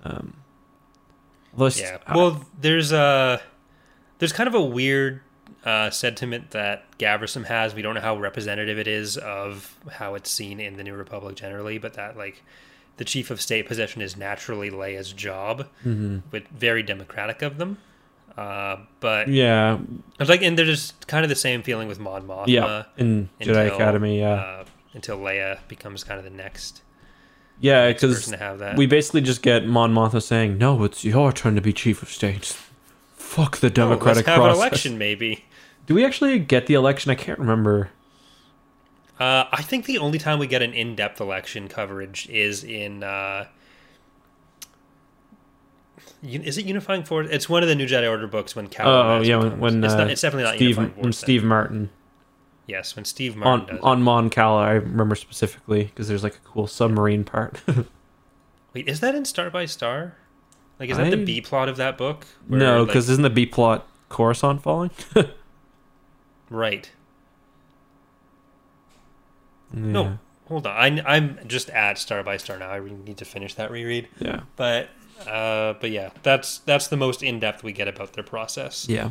[0.05, 0.35] Um,
[1.57, 1.99] Yeah.
[2.15, 3.41] Well, there's a
[4.19, 5.21] there's kind of a weird
[5.65, 7.75] uh, sentiment that Gavrisom has.
[7.75, 11.37] We don't know how representative it is of how it's seen in the New Republic
[11.37, 12.43] generally, but that like
[12.99, 16.23] the chief of state position is naturally Leia's job, Mhm.
[16.31, 17.79] but very democratic of them.
[18.39, 19.75] Uh, but yeah,
[20.19, 22.45] I was like, and there's kind of the same feeling with Mon Mothma.
[22.49, 24.65] yeah, in Jedi Academy, yeah, uh,
[24.97, 26.83] until Leia becomes kind of the next,
[27.61, 28.77] yeah, because person to have that.
[28.77, 32.09] we basically just get Mon Mothma saying, "No, it's your turn to be chief of
[32.09, 32.57] state."
[33.15, 34.57] Fuck the Oh, democratic let's have process.
[34.57, 35.45] an election, maybe.
[35.87, 37.11] Do we actually get the election?
[37.13, 37.91] I can't remember.
[39.21, 43.03] Uh, I think the only time we get an in-depth election coverage is in.
[43.03, 43.47] Uh,
[46.23, 47.29] is it Unifying Force?
[47.31, 48.89] It's one of the New Jedi Order books when Cal.
[48.89, 51.19] Oh yeah, when, when it's, uh, not, it's definitely not Steve Unifying Force.
[51.19, 51.91] Steve Martin
[52.67, 53.77] Yes, when Steve Martin on does.
[53.79, 53.83] it.
[53.85, 54.63] on Mon Cala.
[54.63, 57.61] I remember specifically because there's like a cool submarine part.
[58.75, 60.17] Wait, is that in Star by Star?
[60.81, 62.27] Like, is that I- the B plot of that book?
[62.49, 64.91] Where, no, like- because isn't the B plot Coruscant falling?
[66.51, 66.91] right.
[69.73, 69.81] Yeah.
[69.81, 71.01] No, hold on.
[71.01, 72.71] I, I'm just at Star by Star now.
[72.71, 74.09] I really need to finish that reread.
[74.19, 74.41] Yeah.
[74.57, 74.89] But,
[75.27, 78.89] uh, but yeah, that's that's the most in depth we get about their process.
[78.89, 79.11] Yeah.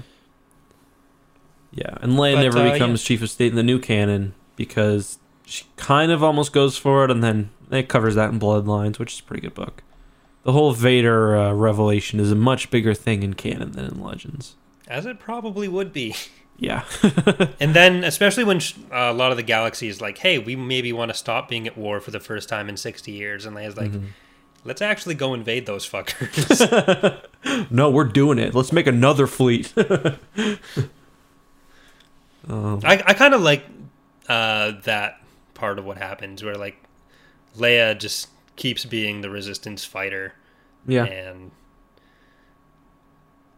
[1.71, 5.65] Yeah, and Leia never uh, becomes chief of state in the new canon because she
[5.75, 9.19] kind of almost goes for it, and then it covers that in Bloodlines, which is
[9.19, 9.83] a pretty good book.
[10.43, 14.55] The whole Vader uh, revelation is a much bigger thing in canon than in Legends.
[14.87, 16.15] As it probably would be.
[16.57, 16.83] Yeah.
[17.59, 20.55] And then, especially when sh- uh, a lot of the galaxy is like, hey, we
[20.55, 23.45] maybe want to stop being at war for the first time in 60 years.
[23.45, 24.05] And Leia's like, Mm-hmm.
[24.63, 27.19] let's actually go invade those fuckers.
[27.71, 28.53] no, we're doing it.
[28.55, 29.73] Let's make another fleet.
[32.49, 33.65] um, I, I kind of like
[34.29, 35.19] uh, that
[35.53, 36.77] part of what happens where, like,
[37.57, 40.33] Leia just keeps being the resistance fighter.
[40.87, 41.05] yeah.
[41.05, 41.51] And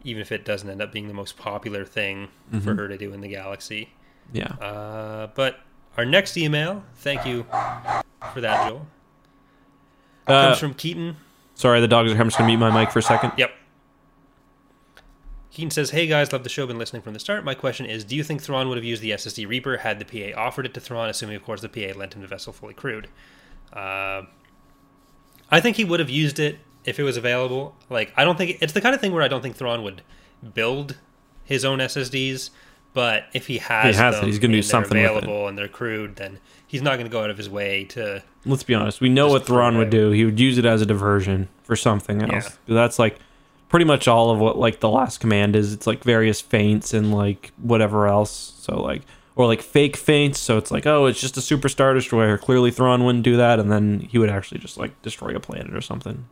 [0.04, 2.78] even if it doesn't end up being the most popular thing for Mhm.
[2.78, 3.90] her to do in the galaxy.
[4.32, 4.54] Yeah.
[4.62, 5.60] Uh, but
[5.98, 7.46] our next email, thank you
[8.34, 8.88] for that, Joel,
[10.28, 11.18] Uh, comes from Keaton.
[11.56, 12.16] sorry, the dogs are.
[12.20, 13.34] I'm just gonna mute my mic for a second.
[13.38, 13.52] Yep.
[15.58, 16.68] Keaton says, "Hey guys, love the show.
[16.68, 17.44] Been listening from the start.
[17.44, 20.06] My question is, do you think Thrawn would have used the SSD Reaper had the
[20.06, 22.76] PA offered it to Thrawn, assuming of course the PA lent him the vessel fully
[22.76, 23.08] crewed?
[23.74, 24.22] Uh,
[25.50, 27.76] I think he would have used it if it was available.
[27.90, 30.04] Like, I don't think it's the kind of thing where I don't think Thrawn would
[30.54, 30.98] build
[31.44, 32.52] his own SSDs,
[32.94, 36.18] but if he has, he has it, he's gonna do something available and they're crewed,
[36.18, 36.38] then
[36.68, 38.22] he's not going to go out of his way to.
[38.46, 39.02] Let's be honest.
[39.02, 40.12] We know what Thrawn would do.
[40.12, 42.60] He would use it as a diversion for something else.
[42.68, 43.18] That's like
[43.70, 45.74] pretty much all of what like the last command is.
[45.74, 48.54] It's like various feints and like whatever else.
[48.60, 49.02] So like
[49.36, 50.40] or like fake feints.
[50.40, 52.38] So it's like oh, it's just a super star destroyer.
[52.38, 55.74] Clearly Thrawn wouldn't do that, and then he would actually just like destroy a planet
[55.74, 56.26] or something.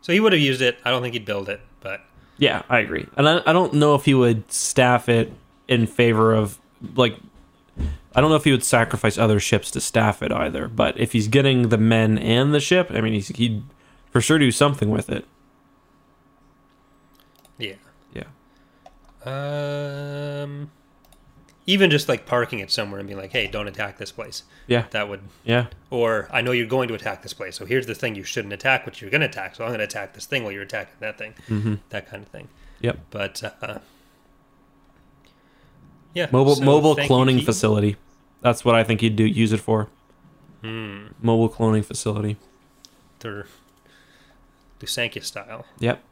[0.00, 0.78] So he would have used it.
[0.84, 2.02] I don't think he'd build it, but
[2.38, 3.06] Yeah, I agree.
[3.16, 5.32] And I, I don't know if he would staff it
[5.66, 6.58] in favor of
[6.94, 7.16] like
[8.14, 10.68] I don't know if he would sacrifice other ships to staff it either.
[10.68, 13.62] But if he's getting the men and the ship, I mean, he's, he'd
[14.10, 15.26] for sure do something with it.
[17.58, 17.74] Yeah.
[18.14, 18.24] Yeah.
[19.24, 20.70] Um,
[21.66, 24.84] even just like parking it somewhere and being like, "Hey, don't attack this place." Yeah.
[24.90, 25.66] That would, Yeah.
[25.90, 28.52] or I know you're going to attack this place, so here's the thing you shouldn't
[28.54, 29.56] attack, but you're going to attack.
[29.56, 31.34] So I'm going to attack this thing while you're attacking that thing.
[31.48, 31.74] Mm-hmm.
[31.90, 32.48] That kind of thing.
[32.80, 32.98] Yep.
[33.10, 33.78] But uh,
[36.14, 37.96] yeah, Mobile so mobile thank you, cloning facility.
[38.42, 39.24] That's what I think you'd do.
[39.24, 39.88] Use it for
[40.62, 41.06] Hmm.
[41.20, 42.36] mobile cloning facility.
[43.20, 43.46] They're
[44.80, 45.64] Lusankya style.
[45.80, 46.02] Yep.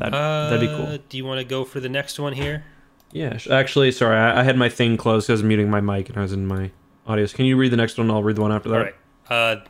[0.00, 0.86] That that'd be cool.
[0.94, 2.64] Uh, Do you want to go for the next one here?
[3.12, 3.38] Yeah.
[3.50, 6.18] Actually, sorry, I, I had my thing closed because I was muting my mic and
[6.18, 6.70] I was in my
[7.06, 7.26] audio.
[7.26, 8.10] So can you read the next one?
[8.10, 8.76] I'll read the one after that.
[8.76, 8.94] All right.
[9.28, 9.64] Uh,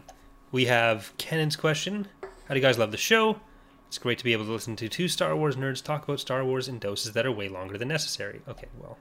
[0.53, 2.07] we have Kennan's question.
[2.23, 3.41] How do you guys love the show?
[3.89, 6.45] It's great to be able to listen to two Star Wars nerds talk about Star
[6.45, 8.41] Wars in doses that are way longer than necessary.
[8.49, 8.99] Okay, well,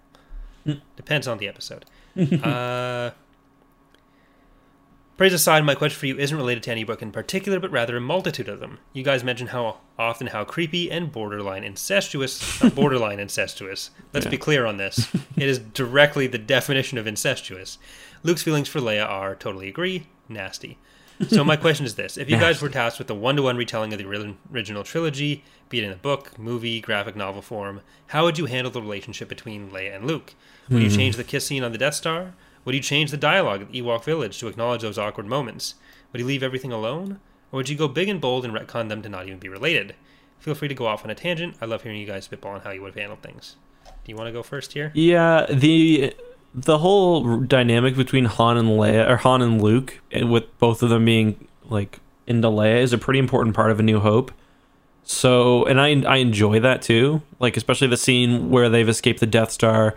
[0.96, 1.86] depends on the episode.
[2.44, 3.12] uh,
[5.20, 7.98] praise aside, my question for you isn't related to any book in particular, but rather
[7.98, 8.80] a multitude of them.
[8.94, 13.92] You guys mentioned how often how creepy and borderline incestuous, not uh, borderline incestuous.
[14.14, 14.30] Let's Yeah.
[14.30, 15.14] be clear on this.
[15.36, 17.78] it is directly the definition of incestuous.
[18.24, 20.78] Luke's feelings for Leia are totally agree, nasty.
[21.28, 24.00] So my question is this: If you guys were tasked with a one-to-one retelling of
[24.00, 28.46] the original trilogy, be it in a book, movie, graphic novel form, how would you
[28.46, 30.34] handle the relationship between Leia and Luke?
[30.70, 30.96] Would you hmm.
[30.96, 32.36] change the kiss scene on the Death Star?
[32.70, 35.74] Would you change the dialogue at Ewok Village to acknowledge those awkward moments?
[36.12, 37.20] Would you leave everything alone,
[37.52, 39.96] or would you go big and bold and retcon them to not even be related?
[40.38, 41.56] feel free to go off on a tangent.
[41.60, 43.56] I love hearing you guys spitball on how you would have handled things.
[43.86, 44.92] Do you want to go first here?
[44.94, 46.14] Yeah, the
[46.54, 50.92] the whole dynamic between Han and Leia or Han and Luke, and with both of
[50.92, 54.32] them being like into Leia, is a pretty important part of A New Hope.
[55.04, 57.24] So, and I I enjoy that too.
[57.40, 59.96] Like especially the scene where they've escaped the Death Star,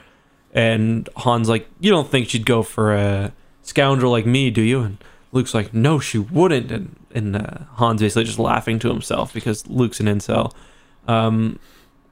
[0.52, 3.32] and Han's like, "You don't think she'd go for a
[3.62, 4.98] scoundrel like me, do you?" And
[5.32, 9.66] Luke's like, "No, she wouldn't." And and uh, Han's basically just laughing to himself because
[9.66, 10.52] Luke's an incel.
[11.08, 11.58] Um,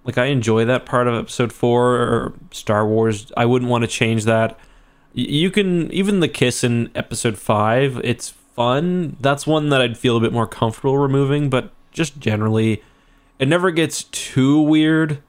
[0.05, 3.31] like I enjoy that part of episode four or Star Wars.
[3.37, 4.59] I wouldn't want to change that.
[5.13, 8.01] You can even the kiss in episode five.
[8.05, 9.17] It's fun.
[9.21, 12.83] That's one that I'd feel a bit more comfortable removing, but just generally,
[13.39, 15.23] it never gets too weird.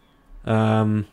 [0.45, 1.07] Um,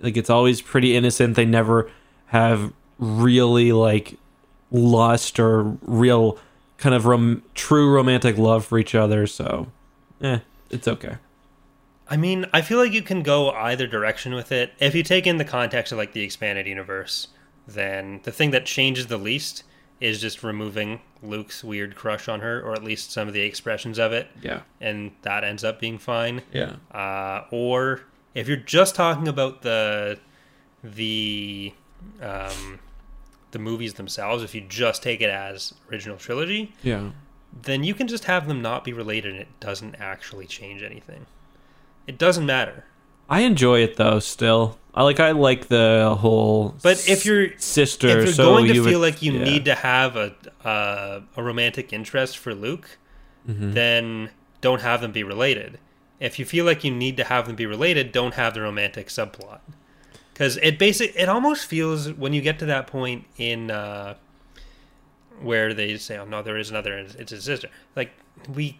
[0.00, 1.36] like it's always pretty innocent.
[1.36, 1.90] They never
[2.26, 4.18] have really like
[4.70, 6.38] lust or real
[6.78, 9.26] kind of rom- true romantic love for each other.
[9.26, 9.68] So,
[10.22, 10.38] eh,
[10.70, 11.16] it's okay.
[12.08, 14.72] I mean, I feel like you can go either direction with it.
[14.80, 17.28] If you take in the context of like the expanded universe,
[17.68, 19.62] then the thing that changes the least
[20.00, 23.98] is just removing Luke's weird crush on her, or at least some of the expressions
[23.98, 24.60] of it, Yeah.
[24.80, 26.40] and that ends up being fine.
[26.52, 26.76] Yeah.
[26.90, 28.00] Uh, or
[28.34, 30.18] if you're just talking about the
[30.82, 31.72] the
[32.22, 32.78] um,
[33.50, 37.10] the movies themselves, if you just take it as original trilogy, Yeah.
[37.62, 41.26] then you can just have them not be related, and it doesn't actually change anything.
[42.06, 42.84] It doesn't matter.
[43.28, 44.18] I enjoy it though.
[44.18, 45.20] Still, I like.
[45.20, 46.74] I like the whole.
[46.82, 49.44] But if you're sister, if you're so going to you feel would- like you yeah.
[49.44, 52.98] need to have a uh, a romantic interest for Luke,
[53.48, 53.74] Mhm.
[53.74, 55.78] then don't have them be related.
[56.20, 59.08] If you feel like you need to have them be related, don't have the romantic
[59.08, 59.60] subplot.
[60.32, 64.14] Because it basic it almost feels when you get to that point in uh,
[65.40, 66.98] where they say, "Oh no, there is another.
[66.98, 68.12] It's his sister." Like
[68.54, 68.78] we,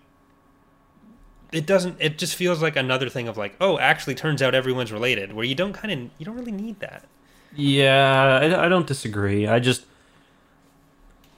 [1.52, 1.96] it doesn't.
[1.98, 5.32] It just feels like another thing of like, oh, actually, turns out everyone's related.
[5.32, 7.06] Where you don't kind of you don't really need that.
[7.54, 9.46] Yeah, I, I don't disagree.
[9.46, 9.84] I just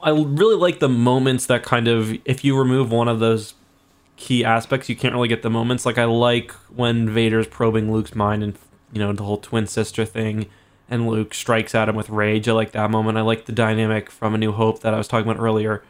[0.03, 3.55] I really like the moments that kind of if you remove one of those
[4.23, 5.85] key aspects, you can't really get the moments.
[5.85, 8.57] Like I like when Vader's probing Luke's mind and
[8.93, 10.47] you know the whole twin sister thing,
[10.89, 12.49] and Luke strikes at him with rage.
[12.49, 13.18] I like that moment.
[13.18, 15.83] I like the dynamic from A New Hope that I was talking about earlier.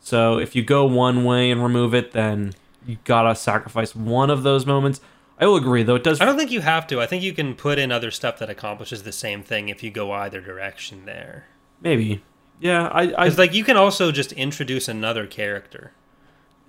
[0.00, 2.52] So if you go one way and remove it, then
[2.86, 5.00] you gotta sacrifice one of those moments.
[5.38, 5.96] I will agree though.
[5.96, 7.00] It does I don't think you have to.
[7.00, 9.90] I think you can put in other stuff that accomplishes the same thing if you
[9.90, 11.46] go either direction there.
[11.80, 12.22] maybe.
[12.60, 15.90] Yeah, I, I like you can also just introduce another character.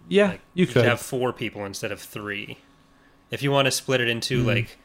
[0.09, 0.85] Yeah, Like, you could.
[0.85, 2.57] have four people instead of three.
[3.31, 4.47] If you want to split it into Hmm.
[4.47, 4.77] like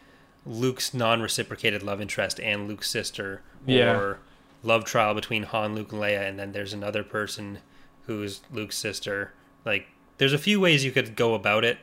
[0.46, 4.18] Luke's non-reciprocated love interest and Luke's sister, or
[4.62, 7.58] love trial between Han, Luke, and Leia, and then there's another person
[8.06, 9.32] who's Luke's sister.
[9.64, 11.78] Like, there's a few ways you could go about it,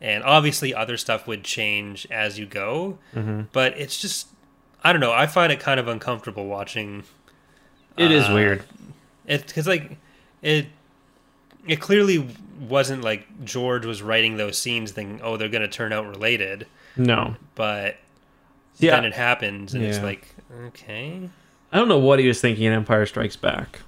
[0.00, 2.98] and obviously other stuff would change as you go.
[3.14, 3.46] Mhm.
[3.52, 4.28] But it's just,
[4.84, 5.12] I don't know.
[5.12, 7.04] I find it kind of uncomfortable watching
[7.96, 8.64] It is uh, weird.
[9.26, 9.96] it because like
[10.42, 10.66] it
[11.66, 12.26] it clearly
[12.68, 17.36] wasn't like George was writing those scenes thinking, oh, they're gonna turn out related, No.
[17.54, 17.96] but
[18.78, 18.96] Yeah.
[18.96, 20.28] then it happens and it's like,
[20.66, 21.28] okay,
[21.72, 23.80] I don't know what he was thinking in Empire Strikes Back,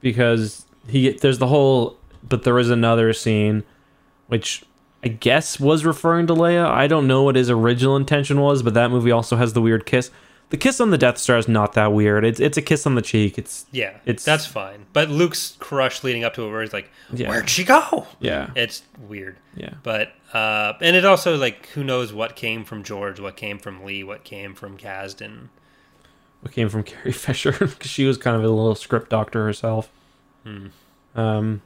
[0.00, 1.96] because he there's the whole,
[2.28, 3.62] but there is another scene,
[4.26, 4.64] which
[5.04, 6.66] I guess was referring to Leia.
[6.66, 9.86] I don't know what his original intention was, but that movie also has the weird
[9.86, 10.10] kiss.
[10.50, 12.24] The kiss on the Death Star is not that weird.
[12.24, 13.36] It's it's a kiss on the cheek.
[13.36, 14.86] It's yeah, It's- that's fine.
[14.94, 17.28] But Luke's crush leading up to it, where he's like, Yeah.
[17.28, 18.06] where'd she go?
[18.20, 19.36] yeah It's weird.
[19.54, 23.58] yeah But uh, and it also like who knows what came from George, what came
[23.58, 25.48] from Lee, what came from Kasdan.
[26.40, 29.90] what came from Carrie Fisher because she was kind of a little script doctor herself.
[30.44, 30.66] Hmm.
[31.14, 31.62] Um,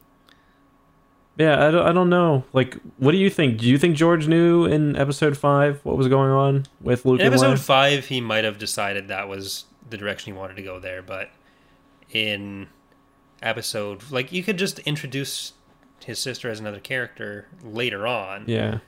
[1.39, 2.45] yeah, I don't, I don't know.
[2.53, 3.59] Like, what do you think?
[3.59, 7.27] Do you think George knew in episode five what was going on with Luke In
[7.27, 11.03] episode five, he might have decided that was the direction he wanted to go there,
[11.03, 11.31] but
[12.11, 12.69] in
[13.43, 15.55] episode, like, you could just introduce
[16.05, 18.79] his sister as another character later on, Yeah,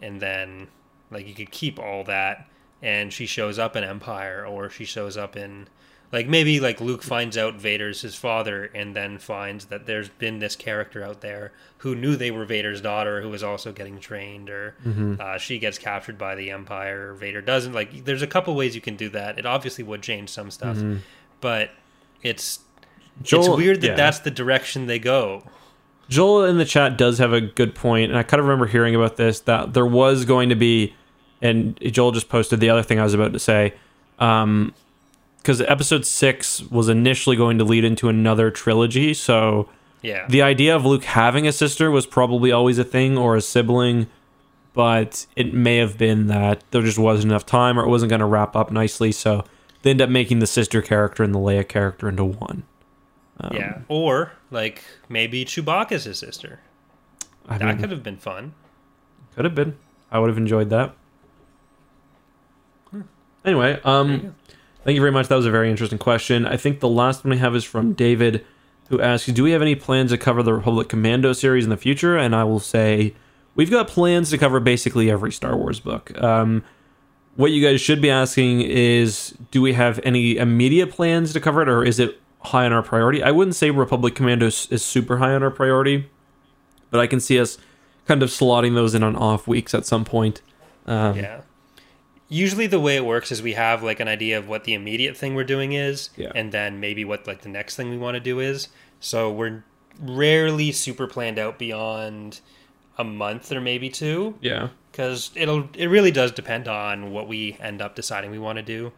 [0.00, 0.68] and then,
[1.10, 2.48] like, you could keep all that,
[2.82, 5.68] and she shows up in Empire, or she shows up in.
[6.14, 10.38] Like maybe like Luke finds out Vader's his father and then finds that there's been
[10.38, 14.48] this character out there who knew they were Vader's daughter who was also getting trained
[14.48, 15.18] or Mhm.
[15.18, 17.10] uh, she gets captured by the Empire.
[17.10, 17.72] or Vader doesn't.
[17.72, 19.40] Like, there's a couple ways you can do that.
[19.40, 21.00] It obviously would change some stuff, Mhm.
[21.40, 21.70] but
[22.22, 22.60] it's
[23.24, 23.94] it's weird that yeah.
[23.94, 25.42] that's the direction they go.
[26.08, 28.94] Joel in the chat does have a good point, and I kind of remember hearing
[28.94, 30.94] about this that there was going to be,
[31.42, 33.74] and Joel just posted the other thing I was about to say,
[34.20, 34.74] um,
[35.44, 39.68] because episode six was initially going to lead into another trilogy, so
[40.00, 43.42] Yeah, the idea of Luke having a sister was probably always a thing or a
[43.42, 44.06] sibling,
[44.72, 48.20] but it may have been that there just wasn't enough time or it wasn't going
[48.20, 49.12] to wrap up nicely.
[49.12, 49.44] So
[49.82, 52.62] they end up making the sister character and the Leia character into one.
[53.38, 56.60] Um, yeah, or like maybe Chewbacca's his sister.
[57.46, 58.54] I that mean, could have been fun.
[59.34, 59.76] could have been.
[60.10, 60.94] I would have enjoyed that.
[63.44, 64.34] Anyway, um.
[64.84, 65.28] Thank you very much.
[65.28, 66.46] That was a very interesting question.
[66.46, 68.44] I think the last one we have is from David,
[68.88, 71.76] who asks, "Do we have any plans to cover the Republic Commando series in the
[71.76, 73.14] future?" And I will say,
[73.54, 76.12] we've got plans to cover basically every Star Wars book.
[76.22, 76.62] Um,
[77.36, 81.62] what you guys should be asking is, do we have any immediate plans to cover
[81.62, 83.22] it, or is it high on our priority?
[83.22, 86.08] I wouldn't say Republic Commando is super high on our priority,
[86.90, 87.58] but I can see us
[88.06, 90.42] kind of slotting those in on off weeks at some point.
[90.86, 91.40] Um, Yeah.
[92.28, 95.16] Usually the way it works is we have like an idea of what the immediate
[95.16, 96.32] thing we're doing is, Yeah.
[96.34, 98.68] and then maybe what like the next thing we want to do is.
[99.00, 99.62] So we're
[100.00, 102.40] rarely super planned out beyond
[102.98, 107.56] a month or maybe two, yeah, because it'll it really does depend on what we
[107.60, 108.92] end up deciding we want to do.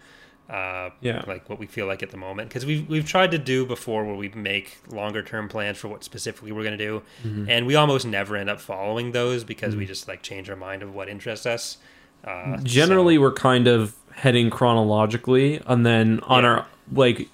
[0.49, 1.25] Uh, Yeah.
[1.27, 4.05] like what we feel like at the moment because we've, we've tried to do before
[4.05, 7.51] where we make longer term plans for what specifically we're going to do Mm-hmm.
[7.51, 10.85] and we almost never end up following those because we just like change our mind
[10.85, 11.79] of what interests us
[12.27, 16.51] uh, generally so- we're kind of heading chronologically and then on Yeah.
[16.51, 17.29] our like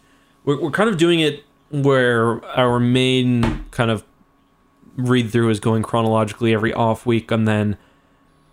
[0.44, 4.04] we're, we're kind of doing it where our main kind of
[4.96, 7.76] read through is going chronologically every off week and then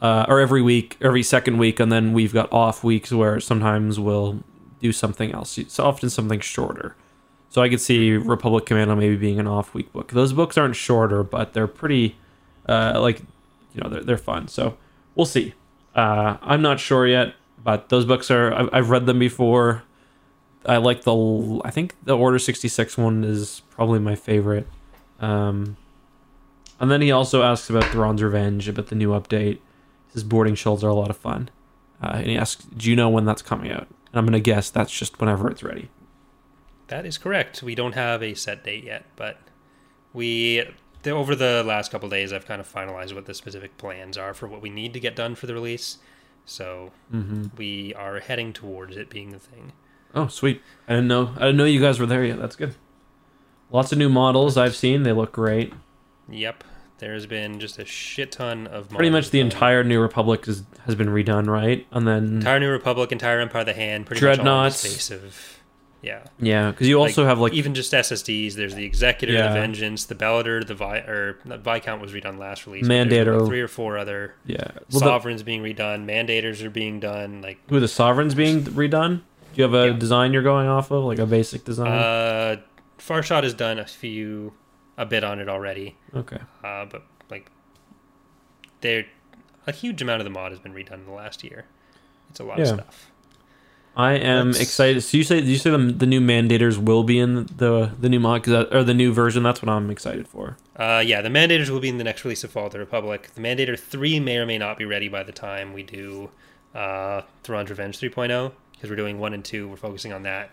[0.01, 3.99] uh, or every week every second week and then we've got off weeks where sometimes
[3.99, 4.41] we'll
[4.79, 6.95] do something else it's often something shorter.
[7.49, 10.11] So i could see republic commando maybe being an off week book.
[10.11, 12.15] Those books aren't shorter but they're pretty
[12.69, 13.19] uh, like
[13.73, 14.47] you know they're, they're fun.
[14.47, 14.77] So
[15.15, 15.53] we'll see
[15.95, 17.33] uh, i'm not sure yet
[17.63, 19.83] but those books are I've, I've read them before
[20.65, 24.67] i like the i think the order 66 one is probably my favorite
[25.19, 25.75] um,
[26.79, 29.59] and then he also asks about Thrawn's Revenge, about the new update.
[30.13, 31.49] His boarding shells are a lot of fun.
[32.01, 33.87] Uh, and he asks, Do you know when that's coming out?
[34.13, 35.89] And I'm to guess that's just whenever it's ready.
[36.87, 39.37] that is correct we don't have a set date yet but
[40.13, 40.63] we
[41.03, 44.33] the, over the last couple days i've kind of finalized what the specific plans are
[44.33, 45.97] for what we need to get done for the release
[46.45, 47.45] so Mm-hmm.
[47.57, 49.71] we are heading towards it being the thing
[50.15, 50.59] Oh, sweet.
[50.87, 51.33] I didn't know.
[51.37, 52.39] I didn't know you guys were there yet.
[52.39, 52.73] That's good.
[53.69, 55.03] Lots of new models I've seen.
[55.03, 55.71] They look great.
[56.27, 56.63] Yep.
[56.97, 59.45] There's been just a shit ton of Pretty much the done.
[59.51, 61.85] entire New Republic is, has been redone, right?
[61.91, 64.43] And then entire New Republic, entire Empire of the Hand, pretty much all in the
[64.45, 64.77] Dreadnoughts.
[64.77, 65.58] space of
[66.01, 66.23] yeah.
[66.39, 68.53] yeah, because you also have like even just SSDs.
[68.53, 69.49] There's the Executor, Yeah.
[69.49, 72.87] the Vengeance, the Bellator, the Vi or not Viscount was redone last release.
[72.87, 73.35] Mandator.
[73.35, 74.57] about three or four other yeah.
[74.73, 76.05] Well, the, sovereigns being redone.
[76.05, 77.41] Mandators are being done.
[77.41, 79.17] Like who the sovereigns being redone?
[79.53, 79.93] Do you have a Yeah.
[79.97, 81.87] design you're going off of, like a basic design?
[81.91, 82.55] uh,
[82.99, 84.53] Farshot has done a few,
[84.97, 85.95] a bit on it already.
[86.15, 86.39] okay.
[86.63, 87.49] Uh, but like,
[88.81, 89.05] there,
[89.67, 91.65] a huge amount of the mod has been redone in the last year.
[92.29, 93.11] It's a lot of stuff.
[93.99, 95.01] I am Let's- excited.
[95.01, 98.19] So you say you say the, the new mandators will be in the the new
[98.19, 99.43] mod or the new version?
[99.43, 100.57] That's what I'm excited for.
[100.77, 103.29] Uh, yeah, the Mandators will be in the next release of Fall of the Republic.
[103.35, 106.29] The Mandator 3 may or may not be ready by the time we do
[106.73, 109.67] uh, Thrawn's Revenge 3.0, because we're doing 1 and 2.
[109.67, 110.51] We're focusing on that.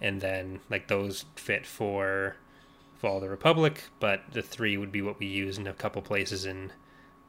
[0.00, 2.34] And then, like, those fit for
[2.98, 6.02] Fall of the Republic, but the 3 would be what we use in a couple
[6.02, 6.72] places in,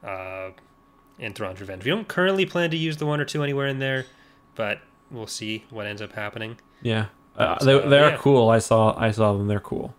[0.02, 0.50] uh,
[1.20, 1.84] in Thrawn's Revenge.
[1.84, 4.06] We don't currently plan to use the 1 or 2 anywhere in there,
[4.56, 4.80] but
[5.12, 6.58] we'll see what ends up happening.
[6.82, 7.06] Yeah,
[7.36, 8.16] uh, So, they they are yeah.
[8.16, 8.48] cool.
[8.48, 9.46] I saw I saw them.
[9.48, 9.94] They're cool.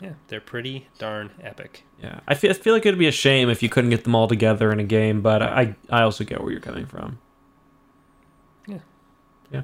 [0.00, 1.84] Yeah, they're pretty darn epic.
[2.02, 4.14] Yeah, I feel I feel like it'd be a shame if you couldn't get them
[4.14, 5.20] all together in a game.
[5.20, 7.18] But I I also get where you're coming from.
[8.66, 8.78] Yeah,
[9.52, 9.62] yeah.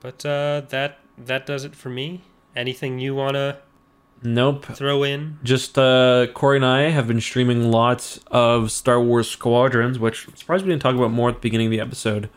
[0.00, 2.22] But uh, that that does it for me.
[2.56, 3.58] Anything you want to
[4.22, 4.64] Nope.
[4.64, 5.38] throw in?
[5.42, 10.36] Just uh, Corey and I have been streaming lots of Star Wars Squadrons, which I'm
[10.36, 12.28] surprised we didn't talk about more at the beginning of the episode.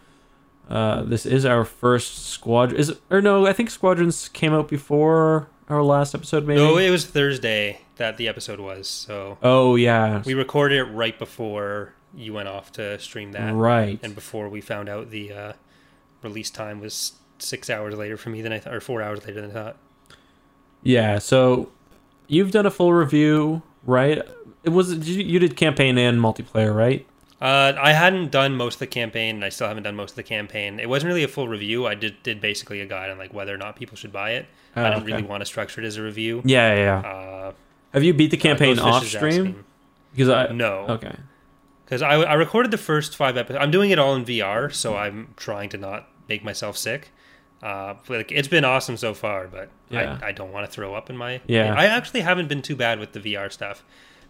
[0.70, 2.80] Uh, this is our first squadron.
[2.80, 3.46] Is or no?
[3.46, 6.46] I think Squadrons came out before our last episode.
[6.46, 6.62] Maybe.
[6.62, 8.88] No, it was Thursday that the episode was.
[8.88, 10.24] So oh yeah.
[10.26, 14.00] we recorded it right before you went off to stream that, right.
[14.04, 15.54] and before we found out the uh,
[16.22, 19.42] release time was six hours later for me than I thought, or four hours later
[19.42, 19.78] than I thought.
[20.82, 21.72] Yeah, so
[22.28, 24.22] you've done a full review, right?
[24.64, 27.06] It was you you did campaign and multiplayer, right?
[27.44, 30.16] Uh, I hadn't done most of the campaign, and I still haven't done most of
[30.16, 30.80] the campaign.
[30.80, 31.86] It wasn't really a full review.
[31.86, 34.46] I did did basically a guide on like whether or not people should buy it.
[34.78, 35.12] Oh, I didn't okay.
[35.12, 36.42] really want to structure it as a review.
[36.46, 37.02] Yeah, yeah.
[37.02, 37.10] yeah.
[37.10, 37.52] Uh,
[37.92, 39.66] Have you beat the campaign Ghostfish off stream?
[40.16, 40.86] Because I No.
[40.88, 41.16] okay.
[41.84, 43.62] because I, I recorded the first five episodes.
[43.62, 47.12] I'm doing it all in VR, so I'm trying to not make myself sick.
[47.62, 50.18] Uh, like it's been awesome so far, but Yeah.
[50.22, 51.42] I, I don't want to throw up in my.
[51.46, 51.74] Yeah.
[51.76, 53.84] I actually haven't been too bad with the VR stuff.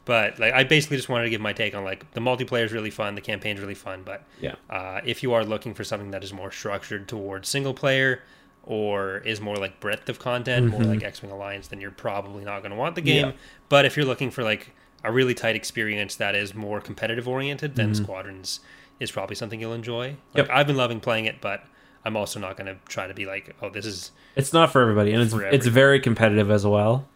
[0.05, 2.73] But like, I basically just wanted to give my take on like the multiplayer is
[2.73, 4.55] really fun, the campaign's really fun, but Yeah.
[4.69, 8.21] uh, if you are looking for something that is more structured towards single player
[8.63, 12.43] or is more like breadth of content, more like X Wing Alliance, then you're probably
[12.43, 13.27] not going to want the game.
[13.27, 13.37] Mm-hmm.
[13.37, 13.43] Yeah.
[13.69, 14.71] But if you're looking for like
[15.05, 18.03] a really tight experience that is more competitive oriented, then Mm-hmm.
[18.03, 18.59] Squadrons
[18.99, 20.15] is probably something you'll enjoy.
[20.33, 20.49] Like, Yep.
[20.51, 21.63] I've been loving playing it, but
[22.05, 24.81] I'm also not going to try to be like, oh, this is It's not for
[24.81, 27.07] everybody, and it's For it's very competitive as well.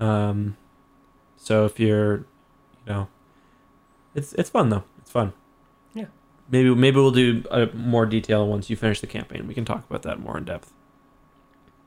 [0.00, 0.56] Um,
[1.36, 2.24] so if you're,
[2.86, 3.08] you know,
[4.14, 4.84] it's it's fun though.
[4.98, 5.32] It's fun.
[5.94, 6.06] Yeah.
[6.50, 9.46] Maybe maybe we'll do a more detail once you finish the campaign.
[9.46, 10.72] We can talk about that more in depth.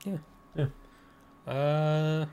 [0.04, 0.18] Yeah.
[1.48, 2.26] Uh,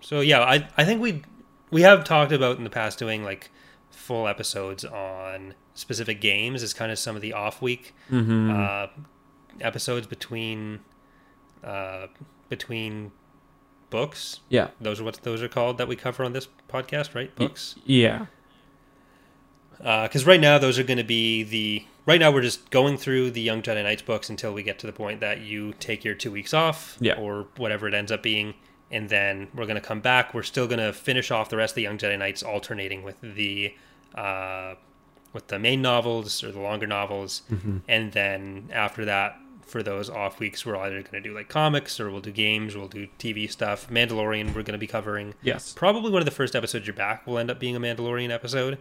[0.00, 1.22] so yeah, I I think we
[1.70, 3.50] we have talked about in the past doing like
[3.90, 8.50] full episodes on specific games as kind of some of the off week Mm-hmm.
[8.50, 8.86] uh,
[9.60, 10.80] episodes between
[11.62, 12.06] uh,
[12.48, 13.12] between
[13.90, 14.40] books.
[14.48, 14.68] yeah.
[14.80, 17.34] Those are what those are called that we cover on this podcast, right?
[17.36, 17.76] Books.
[17.84, 18.26] Yeah.
[19.78, 23.30] Because right now those are going to be the right now we're just going through
[23.32, 26.14] the Young Jedi Knights books until we get to the point that you take your
[26.14, 27.14] two weeks off, Yeah.
[27.18, 28.54] or whatever it ends up being,
[28.90, 30.32] and then we're going to come back.
[30.32, 33.20] We're still going to finish off the rest of the Young Jedi Knights, alternating with
[33.20, 33.74] the
[34.14, 34.76] uh,
[35.34, 37.78] with the main novels or the longer novels, Mm-hmm.
[37.88, 39.38] and then after that.
[39.66, 42.76] For those off weeks, we're either going to do like comics or we'll do games,
[42.76, 43.88] we'll do TV stuff.
[43.90, 45.72] Mandalorian, we're going to be covering Yes.
[45.74, 48.78] probably one of the first episodes you're back will end up being a Mandalorian episode,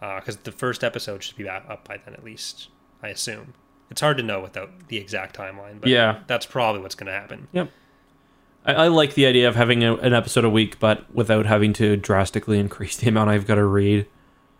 [0.00, 2.68] because the first episode should be back up by then at least.
[3.02, 3.54] I assume
[3.90, 6.20] it's hard to know without the exact timeline, but Yeah.
[6.28, 7.48] that's probably what's going to happen.
[8.64, 11.72] I, I like the idea of having a, an episode a week, but without having
[11.74, 14.06] to drastically increase the amount I've got to read.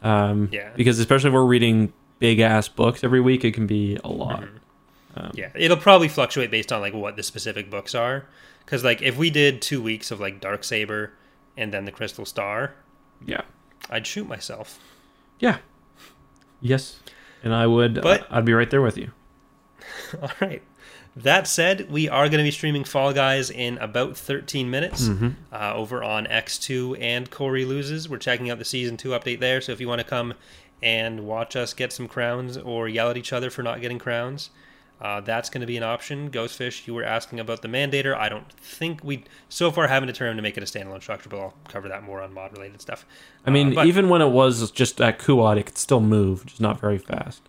[0.02, 0.70] Um, Yeah.
[0.74, 4.44] Because especially if we're reading big ass books every week, it can be a lot.
[5.14, 8.26] Um, Yeah, it'll probably fluctuate based on like what the specific books are,
[8.64, 11.10] because like if we did two weeks of like Darksaber
[11.56, 12.74] and then the Crystal Star,
[13.26, 13.42] Yeah.
[13.90, 14.78] I'd shoot myself.
[15.38, 15.58] Yeah.
[16.60, 17.00] Yes.
[17.42, 18.00] And I would.
[18.00, 19.10] But- I'd be right there with you.
[20.22, 20.62] All right.
[21.14, 25.10] That said, we are going to be streaming Fall Guys in about 13 minutes
[25.52, 28.08] uh, over on X2 and Corey Loses.
[28.08, 29.60] We're checking out the season two update there.
[29.60, 30.32] So if you want to come
[30.82, 34.48] and watch us get some crowns or yell at each other for not getting crowns,
[35.02, 36.30] uh, that's going to be an option.
[36.30, 38.16] Ghostfish, you were asking about the Mandator.
[38.16, 41.38] I don't think we so far haven't determined to make it a standalone structure, but
[41.40, 43.04] I'll cover that more on mod related stuff.
[43.44, 46.46] I mean, Uh, but- even when it was just at Kuat, it could still move,
[46.46, 47.42] just not very fast.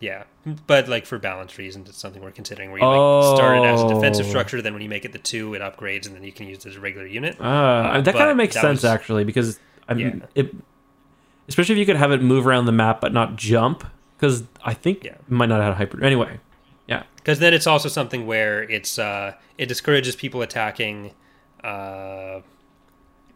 [0.00, 0.24] Yeah,
[0.66, 2.72] but like for balance reasons, it's something we're considering.
[2.72, 4.30] Where you like start it as a defensive Oh.
[4.30, 6.64] structure, then when you make it the two, it upgrades, and then you can use
[6.64, 7.40] it as a regular unit.
[7.40, 10.42] Uh, that kind of makes sense was- actually, because I mean, Yeah.
[10.42, 10.54] it,
[11.48, 13.84] especially if you could have it move around the map but not jump,
[14.16, 15.12] because I think Yeah.
[15.12, 16.02] it might not have a hyper.
[16.02, 16.40] Anyway,
[17.22, 21.12] Because then it's also something where it's uh, it discourages people attacking
[21.62, 22.40] uh,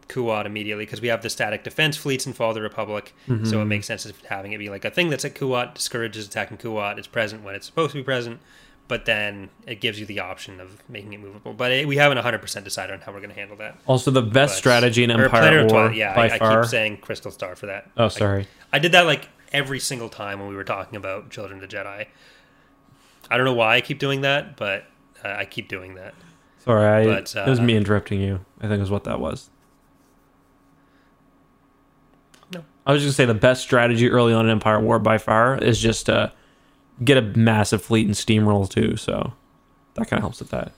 [0.09, 3.61] Kuat immediately because we have the static defense fleets in Fall of the Republic, so
[3.61, 6.57] it makes sense of having it be like a thing that's at Kuat discourages attacking
[6.57, 6.97] Kuat.
[6.97, 8.39] It's present when it's supposed to be present,
[8.87, 11.53] but then it gives you the option of making it movable.
[11.53, 13.77] But it, we haven't 100% decided on how we're going to handle that.
[13.85, 16.97] Also, the best But- strategy in Empire War Twilight, yeah, by I, I keep saying
[16.97, 17.89] Crystal Star for that.
[17.97, 18.47] oh, sorry.
[18.71, 21.75] I did that like every single time when we were talking about Children of the
[21.75, 22.07] Jedi.
[23.29, 24.85] I don't know why I keep doing that, but
[25.23, 26.13] uh, I keep doing that.
[26.59, 28.43] Sorry, I, But, it was uh, me interrupting you.
[28.61, 29.49] I think is what that was.
[32.53, 32.63] No.
[32.85, 35.57] I was just gonna say the best strategy early on in Empire War by far
[35.57, 36.33] is just to
[37.03, 38.97] get a massive fleet and steamroll too.
[38.97, 39.33] So
[39.93, 40.71] that kind of helps with that.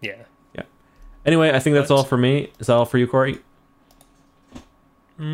[0.00, 0.22] Yeah.
[0.54, 0.62] Yeah.
[1.26, 2.52] Anyway, I think that's all for me.
[2.58, 3.38] Is that all for you, Corey?
[5.18, 5.28] Mm,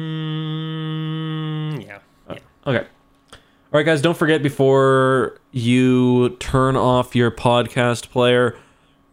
[1.86, 1.98] yeah.
[2.30, 2.38] yeah.
[2.66, 2.86] Okay.
[3.74, 8.56] All right, guys, don't forget before you turn off your podcast player,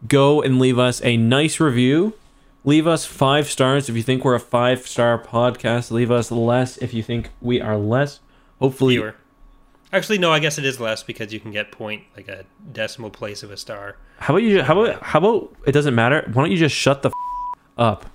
[0.08, 2.14] go and leave us a nice review.
[2.64, 5.90] Leave us five stars if you think we're a five star podcast.
[5.90, 8.20] Leave us less if you think we are less.
[8.60, 9.16] Hopefully, Fewer.
[9.92, 10.32] Actually, no.
[10.32, 13.50] I guess it is less because you can get point like a decimal place of
[13.50, 13.98] a star.
[14.20, 14.62] how about you?
[14.62, 16.22] How about how about it doesn't matter?
[16.34, 17.16] Why don't you just shut the f-
[17.80, 18.06] up?